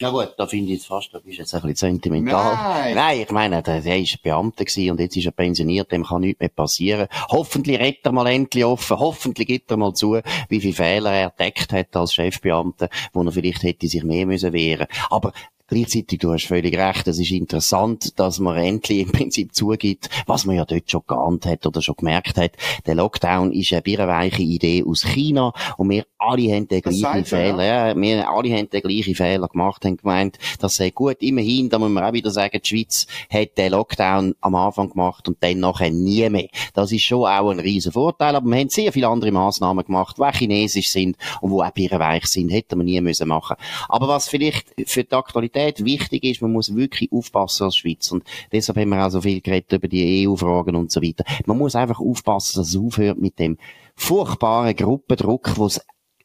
Ja 0.00 0.10
gut, 0.10 0.34
da 0.36 0.46
finde 0.48 0.72
ich 0.72 0.78
jetzt 0.78 0.86
fast, 0.86 1.14
da 1.14 1.20
bist 1.20 1.38
jetzt 1.38 1.54
ein 1.54 1.62
bisschen 1.62 1.92
sentimental. 1.92 2.54
Nein, 2.54 2.94
Nein 2.96 3.20
ich 3.20 3.30
meine, 3.30 3.62
der, 3.62 3.80
der 3.80 4.00
ist 4.00 4.20
Beamter 4.22 4.64
gewesen 4.64 4.90
und 4.90 4.98
jetzt 4.98 5.16
ist 5.16 5.26
er 5.26 5.30
pensioniert, 5.30 5.92
dem 5.92 6.04
kann 6.04 6.22
nichts 6.22 6.40
mehr 6.40 6.48
passieren. 6.48 7.06
Hoffentlich 7.28 7.78
rettet 7.78 8.06
er 8.06 8.12
mal 8.12 8.26
endlich 8.26 8.64
offen, 8.64 8.98
hoffentlich 8.98 9.46
gibt 9.46 9.70
er 9.70 9.76
mal 9.76 9.94
zu, 9.94 10.20
wie 10.48 10.60
viele 10.60 10.74
Fehler 10.74 11.12
er 11.12 11.26
entdeckt 11.28 11.72
hat 11.72 11.94
als 11.94 12.12
Chefbeamter, 12.12 12.88
wo 13.12 13.22
er 13.22 13.30
vielleicht 13.30 13.62
hätte 13.62 13.86
sich 13.86 14.02
mehr 14.02 14.26
müssen 14.26 14.52
wehren. 14.52 14.88
Aber 15.10 15.32
Gleichzeitig, 15.74 16.20
du 16.20 16.32
hast 16.32 16.46
völlig 16.46 16.78
recht, 16.78 17.08
es 17.08 17.18
ist 17.18 17.32
interessant, 17.32 18.20
dass 18.20 18.38
man 18.38 18.56
endlich 18.56 19.00
im 19.00 19.10
Prinzip 19.10 19.56
zugibt, 19.56 20.08
was 20.24 20.46
man 20.46 20.54
ja 20.54 20.64
dort 20.64 20.88
schon 20.88 21.02
geahnt 21.04 21.46
hat 21.46 21.66
oder 21.66 21.82
schon 21.82 21.96
gemerkt 21.96 22.36
hat. 22.36 22.52
Der 22.86 22.94
Lockdown 22.94 23.50
ist 23.50 23.72
eine 23.72 23.82
birrenweiche 23.82 24.42
Idee 24.42 24.84
aus 24.86 25.02
China 25.04 25.52
und 25.76 25.90
wir 25.90 26.04
alle 26.16 26.54
haben 26.54 26.68
den 26.68 26.80
gleichen 26.80 27.24
Fehler, 27.24 27.64
ja. 27.64 27.88
ja. 27.88 27.96
wir 27.96 28.30
alle 28.30 28.56
haben 28.56 28.70
den 28.70 28.82
gleichen 28.82 29.16
Fehler 29.16 29.48
gemacht, 29.48 29.84
haben 29.84 29.96
gemeint, 29.96 30.38
das 30.60 30.76
sei 30.76 30.90
gut. 30.90 31.16
Immerhin, 31.18 31.68
da 31.68 31.80
muss 31.80 31.90
man 31.90 32.04
auch 32.04 32.12
wieder 32.12 32.30
sagen, 32.30 32.60
die 32.62 32.68
Schweiz 32.68 33.08
hat 33.28 33.58
den 33.58 33.72
Lockdown 33.72 34.36
am 34.42 34.54
Anfang 34.54 34.90
gemacht 34.90 35.26
und 35.26 35.38
dann 35.40 35.58
nachher 35.58 35.90
nie 35.90 36.30
mehr. 36.30 36.50
Das 36.74 36.92
ist 36.92 37.02
schon 37.02 37.26
auch 37.26 37.50
ein 37.50 37.58
riesen 37.58 37.90
Vorteil, 37.90 38.36
aber 38.36 38.48
wir 38.48 38.60
haben 38.60 38.68
sehr 38.68 38.92
viele 38.92 39.08
andere 39.08 39.32
Massnahmen 39.32 39.84
gemacht, 39.84 40.18
die 40.18 40.38
chinesisch 40.38 40.90
sind 40.90 41.16
und 41.40 41.50
die 41.50 41.56
auch 41.56 41.70
birrenweich 41.72 42.26
sind, 42.26 42.50
hätten 42.50 42.78
wir 42.78 42.84
nie 42.84 43.00
müssen 43.00 43.26
machen. 43.26 43.56
Aber 43.88 44.06
was 44.06 44.28
vielleicht 44.28 44.72
für 44.86 45.02
die 45.02 45.12
Aktualität 45.12 45.63
Qualität 45.64 45.84
wichtig 45.84 46.24
ist, 46.24 46.42
man 46.42 46.52
muss 46.52 46.74
wirklich 46.74 47.10
aufpassen 47.12 47.64
als 47.64 47.76
Schweiz. 47.76 48.10
Und 48.10 48.24
deshalb 48.52 48.78
haben 48.78 48.90
wir 48.90 49.04
auch 49.04 49.10
so 49.10 49.20
viel 49.20 49.40
geredet 49.40 49.72
über 49.72 49.88
die 49.88 50.26
EU-Fragen 50.28 50.76
und 50.76 50.90
so 50.90 51.02
weiter. 51.02 51.24
Man 51.46 51.58
muss 51.58 51.74
einfach 51.74 52.00
aufpassen, 52.00 52.58
dass 52.58 52.68
es 52.68 52.76
aufhört 52.76 53.18
mit 53.18 53.38
dem 53.38 53.58
furchtbaren 53.96 54.74
Gruppendruck, 54.74 55.56
wo 55.56 55.66
es 55.66 55.80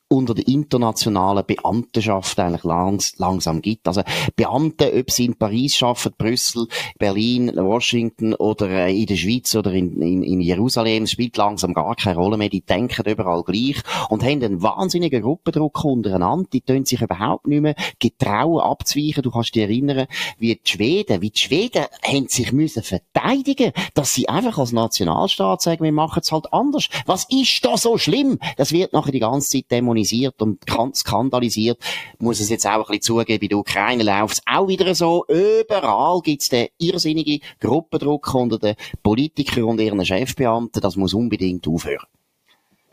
unter 0.09 0.33
der 0.33 0.47
internationalen 0.47 1.45
Beamtenschaft 1.45 2.39
eigentlich 2.39 2.63
langs 2.63 3.17
langsam 3.17 3.61
gibt. 3.61 3.87
Also 3.87 4.01
Beamte, 4.35 4.91
ob 4.93 5.11
sie 5.11 5.25
in 5.25 5.35
Paris 5.35 5.81
arbeiten, 5.83 6.15
Brüssel, 6.17 6.67
Berlin, 6.97 7.51
Washington 7.55 8.33
oder 8.33 8.69
äh, 8.69 8.99
in 8.99 9.05
der 9.05 9.15
Schweiz 9.15 9.55
oder 9.55 9.71
in, 9.71 10.01
in, 10.01 10.23
in 10.23 10.41
Jerusalem, 10.41 11.05
spielt 11.05 11.37
langsam 11.37 11.75
gar 11.75 11.95
keine 11.95 12.17
Rolle 12.17 12.37
mehr. 12.37 12.49
Die 12.49 12.61
denken 12.61 13.07
überall 13.07 13.43
gleich 13.43 13.77
und 14.09 14.23
haben 14.23 14.43
einen 14.43 14.63
wahnsinnigen 14.63 15.21
Gruppendruck 15.21 15.85
untereinander. 15.85 16.49
Die 16.51 16.61
tun 16.61 16.85
sich 16.85 17.01
überhaupt 17.01 17.47
nicht 17.47 17.61
mehr 17.61 17.75
getrauen 17.99 18.61
abzuweichen. 18.61 19.21
Du 19.21 19.29
kannst 19.29 19.53
dich 19.53 19.61
erinnern, 19.61 20.07
wie 20.39 20.55
die 20.55 20.61
Schweden, 20.63 21.21
wie 21.21 21.29
die 21.29 21.39
Schweden 21.39 21.85
haben 22.03 22.27
sich 22.27 22.51
müssen 22.51 22.81
verteidigen, 22.81 23.73
dass 23.93 24.15
sie 24.15 24.27
einfach 24.27 24.57
als 24.57 24.71
Nationalstaat 24.71 25.61
sagen, 25.61 25.83
wir 25.83 25.91
machen 25.91 26.21
es 26.23 26.31
halt 26.31 26.51
anders. 26.51 26.89
Was 27.05 27.27
ist 27.29 27.63
da 27.63 27.77
so 27.77 27.99
schlimm? 27.99 28.39
Das 28.57 28.71
wird 28.71 28.93
nachher 28.93 29.11
die 29.11 29.19
ganze 29.19 29.49
Zeit 29.49 29.65
demonstriert 29.69 29.98
dämonisiert 29.99 30.41
und 30.41 30.59
skandalisiert. 30.95 31.79
Muss 32.19 32.39
es 32.39 32.49
jetzt 32.49 32.65
auch 32.65 32.89
ein 32.89 32.97
bisschen 32.97 33.01
zugeben, 33.01 33.39
bei 33.41 33.47
der 33.47 33.57
Ukraine 33.57 34.03
läuft 34.03 34.35
es 34.35 34.41
auch 34.45 34.67
wieder 34.67 34.93
so. 34.95 35.25
Überall 35.27 36.21
gibt 36.21 36.41
es 36.41 36.49
den 36.49 36.67
irrsinnigen 36.77 37.41
Gruppendruck 37.59 38.33
unter 38.33 38.57
den 38.57 38.75
Politikern 39.03 39.63
und 39.63 39.81
ihren 39.81 40.03
Chefbeamten. 40.03 40.81
Das 40.81 40.95
muss 40.95 41.13
unbedingt 41.13 41.67
aufhören. 41.67 42.05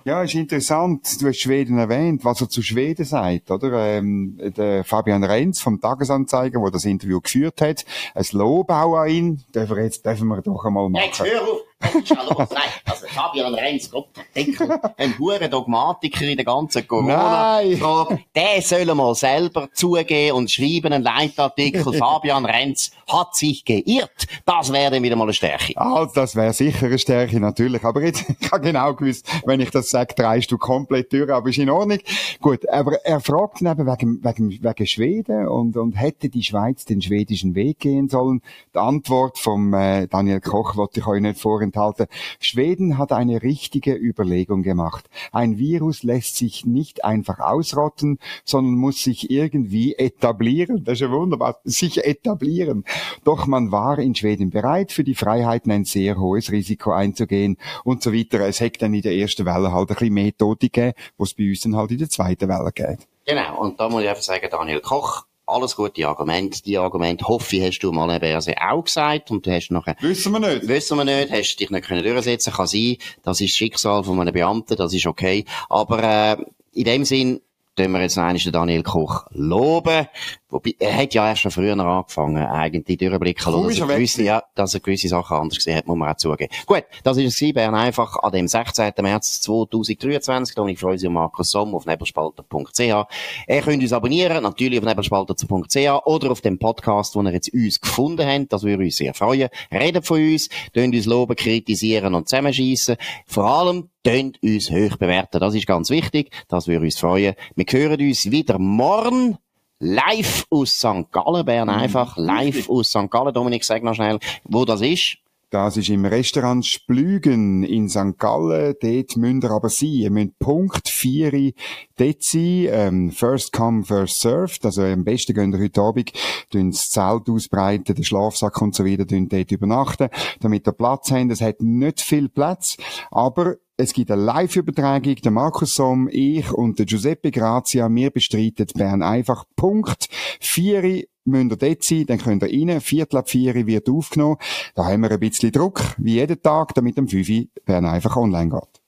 Ja, 0.05 0.23
ist 0.23 0.35
interessant. 0.35 1.21
Du 1.21 1.27
hast 1.27 1.41
Schweden 1.41 1.79
erwähnt, 1.79 2.25
was 2.25 2.41
er 2.41 2.49
zu 2.49 2.63
Schweden 2.63 3.05
sagt, 3.05 3.51
oder? 3.51 3.97
Ähm, 3.97 4.39
der 4.57 4.85
Fabian 4.85 5.25
Renz 5.25 5.61
vom 5.61 5.81
Tagesanzeiger, 5.81 6.61
der 6.61 6.71
das 6.71 6.85
Interview 6.85 7.21
geführt 7.21 7.61
hat, 7.61 7.85
ein 8.15 8.25
Lob 8.31 8.71
auch 8.71 8.99
an 8.99 9.09
ihn, 9.09 9.45
dürfen 9.53 9.77
wir 9.77 9.83
jetzt, 9.83 10.07
dürfen 10.07 10.29
wir 10.29 10.43
doch 10.43 10.65
einmal 10.65 10.89
machen. 10.89 11.07
Jetzt 11.07 11.25
hör 11.25 11.43
auf! 11.43 11.66
Los. 11.81 12.49
Nein, 12.51 12.69
also 12.85 13.07
Fabian 13.09 13.55
Renz, 13.55 13.91
Gott, 13.91 14.09
Deckel, 14.35 14.69
ein 14.97 15.19
hoher 15.19 15.49
Dogmatiker 15.49 16.27
in 16.27 16.37
der 16.37 16.45
ganzen 16.45 16.87
Corona-Frage, 16.87 18.21
der 18.35 18.63
soll 18.63 18.95
mal 18.95 19.15
selber 19.15 19.69
zugeben 19.73 20.37
und 20.37 20.51
schreiben 20.51 20.93
einen 20.93 21.05
Leitartikel, 21.05 21.93
Fabian 21.93 22.45
Renz 22.45 22.91
hat 23.09 23.37
sich 23.37 23.65
geirrt. 23.65 24.27
Das 24.45 24.73
wäre 24.73 25.01
wieder 25.03 25.17
mal 25.17 25.25
eine 25.25 25.33
Stärke. 25.33 25.77
Also, 25.77 26.15
das 26.15 26.35
wäre 26.35 26.53
sicher 26.53 26.87
eine 26.87 26.99
Stärke, 26.99 27.41
natürlich. 27.41 27.85
Aber 27.85 28.03
jetzt, 28.03 28.25
ich 28.41 28.51
habe 28.51 28.63
genau 28.63 28.95
gewusst, 28.95 29.29
wenn 29.45 29.61
ich 29.61 29.71
das 29.71 29.91
sage, 29.91 30.15
dreist 30.15 30.51
du 30.51 30.59
komplett 30.59 31.13
durch, 31.13 31.31
aber 31.31 31.49
ist 31.49 31.59
in 31.59 31.71
Ordnung. 31.71 31.99
Gut, 32.41 32.69
aber 32.69 33.05
er 33.05 33.21
fragt 33.21 33.61
dann 33.61 33.79
eben 33.79 33.87
wegen, 33.87 34.25
wegen, 34.25 34.51
wegen 34.63 34.87
Schweden 34.87 35.47
und, 35.47 35.77
und 35.77 35.93
hätte 35.93 36.29
die 36.29 36.43
Schweiz 36.43 36.85
den 36.85 37.01
schwedischen 37.03 37.55
Weg 37.55 37.81
gehen 37.81 38.09
sollen. 38.09 38.43
Die 38.75 38.79
Antwort 38.79 39.39
vom 39.39 39.73
äh, 39.75 40.07
Daniel 40.09 40.41
Koch 40.41 40.77
wollte 40.77 41.01
ich 41.01 41.07
euch 41.07 41.21
nicht 41.21 41.41
vorenthalten 41.41 41.76
vorenthalten. 41.77 42.07
Schweden 42.41 42.99
hat 42.99 43.13
eine 43.13 43.43
richtige 43.43 43.95
Überlegung 43.95 44.63
gemacht. 44.63 45.09
Ein 45.33 45.59
Virus 45.59 46.03
lässt 46.03 46.37
sich 46.37 46.65
nicht 46.65 47.05
einfach 47.05 47.39
ausrotten, 47.39 48.19
sondern 48.45 48.75
muss 48.75 49.03
sich 49.03 49.31
irgendwie 49.31 49.95
etablieren. 49.95 50.85
Das 50.85 50.95
ist 50.95 51.01
ja 51.01 51.11
wunderbar. 51.11 51.61
Sich 51.65 52.05
etablieren. 52.05 52.85
Doch 53.25 53.47
man 53.47 53.73
war 53.73 53.99
in 53.99 54.15
Schweden 54.15 54.51
bereit, 54.51 54.93
für 54.93 55.05
die 55.05 55.15
Freiheiten 55.15 55.73
ein 55.73 55.85
sehr 55.85 56.19
hohes 56.19 56.51
Risiko 56.51 56.93
einzugehen 56.93 57.57
und 57.85 58.03
so 58.03 58.13
weiter. 58.13 58.41
Es 58.41 58.61
hätte 58.61 58.81
dann 58.81 58.95
in 58.95 59.03
der 59.03 59.15
ersten 59.15 59.47
Welle 59.47 59.73
halt 59.73 59.91
ein 59.91 59.95
bisschen 59.95 60.15
mehr 60.15 60.37
Tote 60.37 60.69
gegeben, 60.69 60.95
was 61.19 61.35
bei 61.35 61.49
uns 61.49 61.61
dann 61.61 61.77
halt 61.77 61.91
in 61.91 61.99
der 61.99 62.09
zweiten 62.09 62.49
Welle 62.49 62.73
geht. 62.73 63.07
Genau. 63.27 63.61
Und 63.61 63.81
da 63.81 63.89
muss 63.89 64.03
ich 64.03 64.09
einfach 64.09 64.23
sagen, 64.23 64.47
Daniel 64.51 64.81
Koch 64.81 65.26
alles 65.47 65.77
gute 65.77 66.07
Argumente. 66.07 66.63
Die 66.63 66.77
Argumente, 66.77 67.27
hoffe 67.27 67.57
ich, 67.57 67.63
hast 67.63 67.79
du 67.81 67.93
mal 67.93 68.15
eben 68.15 68.37
auch 68.37 68.85
gesagt 68.85 69.31
und 69.31 69.47
du 69.47 69.53
hast 69.53 69.71
nachher... 69.71 69.97
Wissen 70.01 70.33
wir 70.33 70.41
nicht. 70.41 70.69
Wissen 70.69 70.97
wir 70.99 71.05
nicht, 71.05 71.31
hast 71.31 71.57
dich 71.57 71.71
nicht 71.71 71.87
können 71.87 72.03
durchsetzen 72.03 72.53
kann 72.53 72.67
sein. 72.67 72.97
Das 73.23 73.41
ist 73.41 73.57
Schicksal 73.57 74.05
von 74.05 74.21
einem 74.21 74.35
Beamten, 74.35 74.77
das 74.77 74.93
ist 74.93 75.07
okay. 75.07 75.45
Aber 75.69 76.03
äh, 76.03 76.37
in 76.73 76.85
dem 76.85 77.05
Sinn, 77.05 77.41
tun 77.77 77.93
wir 77.93 78.01
jetzt 78.01 78.17
noch 78.17 78.25
einmal 78.25 78.43
den 78.43 78.53
Daniel 78.53 78.83
Koch 78.83 79.27
loben. 79.31 80.09
Wobei, 80.49 80.75
er 80.79 80.97
hat 80.97 81.13
ja 81.13 81.29
erst 81.29 81.43
schon 81.43 81.51
früher 81.51 81.79
angefangen, 81.79 82.39
eigentlich 82.47 82.99
durchblicken 82.99 83.53
lassen, 83.53 83.69
dass 83.69 83.79
er, 83.79 83.87
gewisse, 83.87 84.23
ja, 84.23 84.43
dass 84.55 84.75
er 84.75 84.81
gewisse 84.81 85.09
Sachen 85.09 85.37
anders 85.37 85.59
gesehen 85.59 85.77
hat, 85.77 85.87
muss 85.87 85.97
man 85.97 86.09
auch 86.09 86.17
zugeben. 86.17 86.53
Gut, 86.67 86.85
das 87.03 87.17
ist 87.19 87.43
es 87.43 87.53
Bern 87.53 87.75
einfach 87.75 88.17
an 88.23 88.33
dem 88.33 88.49
16. 88.49 88.93
März 89.01 89.41
2023. 89.43 90.55
Da 90.55 90.65
ich 90.67 90.79
freue 90.79 90.95
mich 90.95 91.09
Markus 91.09 91.51
Somm 91.51 91.75
auf 91.75 91.85
nebelspalter.ch. 91.85 92.81
Ihr 92.81 93.63
könnt 93.63 93.83
uns 93.83 93.93
abonnieren, 93.93 94.43
natürlich 94.43 94.79
auf 94.79 94.85
nebelspalter.ch 94.85 96.07
oder 96.07 96.31
auf 96.31 96.41
dem 96.41 96.59
Podcast, 96.59 97.15
wo 97.17 97.23
ihr 97.23 97.33
jetzt 97.33 97.53
uns 97.53 97.81
gefunden 97.81 98.27
habt. 98.27 98.53
Das 98.53 98.63
würde 98.63 98.85
uns 98.85 98.97
sehr 98.97 99.15
freuen. 99.15 99.49
Redet 99.71 100.07
von 100.07 100.21
uns, 100.21 100.49
könnt 100.73 100.95
uns 100.95 101.07
loben, 101.07 101.37
kritisieren 101.37 102.15
und 102.15 102.29
zusammenschießen. 102.29 102.97
Vor 103.27 103.45
allem, 103.45 103.91
könnt 104.07 104.41
uns 104.41 104.71
hoch 104.71 104.97
bewerten. 104.99 105.41
Das 105.41 105.55
ist 105.55 105.67
ganz 105.67 105.91
wichtig. 105.91 106.31
Das 106.47 106.69
würde 106.69 106.85
uns 106.85 106.99
freuen. 106.99 107.35
Wir 107.57 107.67
hören 107.69 108.01
uns 108.01 108.31
wieder 108.31 108.57
morgen 108.59 109.37
live 109.81 110.47
aus 110.49 110.79
St. 110.79 111.11
Gallen, 111.11 111.45
Bern 111.45 111.69
mhm. 111.69 111.75
einfach, 111.75 112.17
live 112.17 112.71
aus 112.71 112.91
St. 112.91 113.11
Gallen. 113.11 113.35
Dominik, 113.35 113.65
sag 113.65 113.83
noch 113.83 113.95
schnell, 113.95 114.21
wo 114.45 114.65
das 114.65 114.81
ist. 114.81 115.19
Das 115.51 115.77
ist 115.77 115.91
im 115.91 116.05
Restaurant 116.05 116.67
Splügen 116.67 117.63
in 117.63 117.89
St. 117.89 118.19
Gallen. 118.19 118.75
Dort 118.81 119.17
müsst 119.17 119.45
ihr 119.45 119.51
aber 119.53 119.69
sein. 119.69 119.89
Ihr 119.91 120.11
müsst 120.11 120.39
Punkt 120.41 120.89
4 120.89 121.53
dort 121.97 122.23
sein. 122.23 122.67
Ähm, 122.69 123.11
first 123.13 123.53
come, 123.53 123.85
first 123.85 124.21
served. 124.21 124.65
Also 124.65 124.83
am 124.83 125.05
besten 125.05 125.35
gehen 125.35 125.53
ihr 125.53 125.61
heute 125.61 125.81
Abend 125.81 126.13
das 126.53 126.91
Zelt 126.91 127.31
ausbreiten, 127.31 127.95
den 127.95 128.03
Schlafsack 128.03 128.61
und 128.61 128.75
so 128.75 128.85
weiter, 128.85 129.05
dort 129.05 129.53
übernachten, 129.53 130.09
damit 130.41 130.67
ihr 130.67 130.73
Platz 130.73 131.13
habt. 131.13 131.31
Es 131.31 131.41
hat 131.41 131.61
nicht 131.61 132.01
viel 132.01 132.29
Platz, 132.29 132.77
aber 133.13 133.57
es 133.77 133.93
gibt 133.93 134.11
eine 134.11 134.23
Live-Übertragung. 134.23 135.15
Der 135.17 135.31
Markus 135.31 135.77
Somm, 135.77 136.09
ich 136.11 136.51
und 136.51 136.81
der 136.81 136.87
Giuseppe 136.87 137.31
Grazia, 137.31 137.89
wir 137.89 138.11
bestreiten 138.11 138.67
Bern 138.75 139.03
einfach. 139.03 139.45
Punkt 139.55 140.09
4 140.41 141.05
müsst 141.27 141.51
ihr 141.51 141.57
dort 141.57 141.85
sein, 141.85 142.07
dann 142.07 142.19
könnt 142.19 142.43
ihr 142.43 142.69
rein. 142.69 142.81
Viertel 142.81 143.19
ab 143.19 143.29
vier 143.29 143.55
wird 143.67 143.89
aufgenommen. 143.89 144.37
Da 144.75 144.87
haben 144.87 145.03
wir 145.03 145.11
ein 145.11 145.21
bisschen 145.21 145.53
Druck, 145.53 145.83
wie 145.99 146.15
jeden 146.15 146.41
Tag, 146.41 146.75
damit 146.75 146.99
am 146.99 147.09
5 147.09 147.49
Bern 147.65 147.87
einfach 147.87 148.17
online 148.17 148.51
geht. 148.51 148.86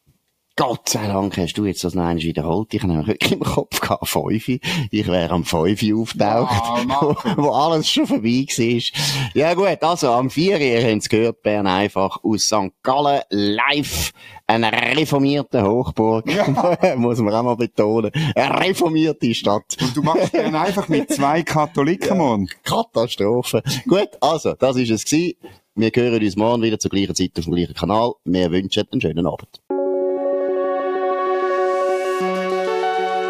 Gott 0.59 0.88
sei 0.88 1.07
Dank 1.07 1.38
hast 1.38 1.55
du 1.55 1.66
jetzt 1.66 1.85
das 1.85 1.94
noch 1.94 2.03
einmal 2.03 2.21
wiederholt. 2.21 2.75
Ich 2.75 2.83
habe 2.83 3.07
wirklich 3.07 3.31
im 3.31 3.44
Kopf 3.44 3.81
gehabt, 3.81 4.09
5. 4.09 4.49
Ich 4.90 5.07
wäre 5.07 5.31
am 5.31 5.44
5 5.44 5.81
auftaucht, 5.94 6.88
ja, 6.88 7.16
wo 7.37 7.51
alles 7.51 7.88
schon 7.88 8.09
vorbei 8.09 8.44
war. 8.49 9.31
Ja 9.35 9.55
gut, 9.55 9.81
also 9.85 10.11
am 10.11 10.29
4. 10.29 10.61
ihr 10.61 10.83
habt 10.83 11.03
es 11.03 11.09
gehört, 11.09 11.42
Bern 11.42 11.68
einfach 11.68 12.25
aus 12.25 12.42
St. 12.42 12.73
Gallen 12.83 13.23
live. 13.31 14.11
Eine 14.49 14.73
reformierte 14.73 15.62
Hochburg, 15.62 16.29
ja. 16.29 16.97
muss 16.97 17.21
man 17.21 17.35
auch 17.35 17.44
mal 17.44 17.57
betonen. 17.57 18.11
Eine 18.35 18.61
reformierte 18.61 19.33
Stadt. 19.35 19.77
Und 19.81 19.97
du 19.97 20.03
machst 20.03 20.33
Bern 20.33 20.57
einfach 20.57 20.88
mit 20.88 21.09
zwei 21.12 21.44
Katholiken, 21.44 22.09
ja. 22.09 22.14
Mann. 22.16 22.49
Katastrophe. 22.64 23.62
Gut, 23.87 24.09
also, 24.21 24.55
das 24.55 24.75
ist 24.75 24.90
es 24.90 25.05
gewesen. 25.05 25.35
Wir 25.77 25.92
hören 25.94 26.21
uns 26.21 26.35
morgen 26.35 26.64
wieder 26.64 26.81
zur 26.81 26.90
gleichen 26.90 27.14
Zeit 27.14 27.38
auf 27.38 27.44
dem 27.44 27.55
gleichen 27.55 27.75
Kanal. 27.75 28.14
Wir 28.25 28.51
wünschen 28.51 28.88
einen 28.90 29.01
schönen 29.01 29.25
Abend. 29.25 29.61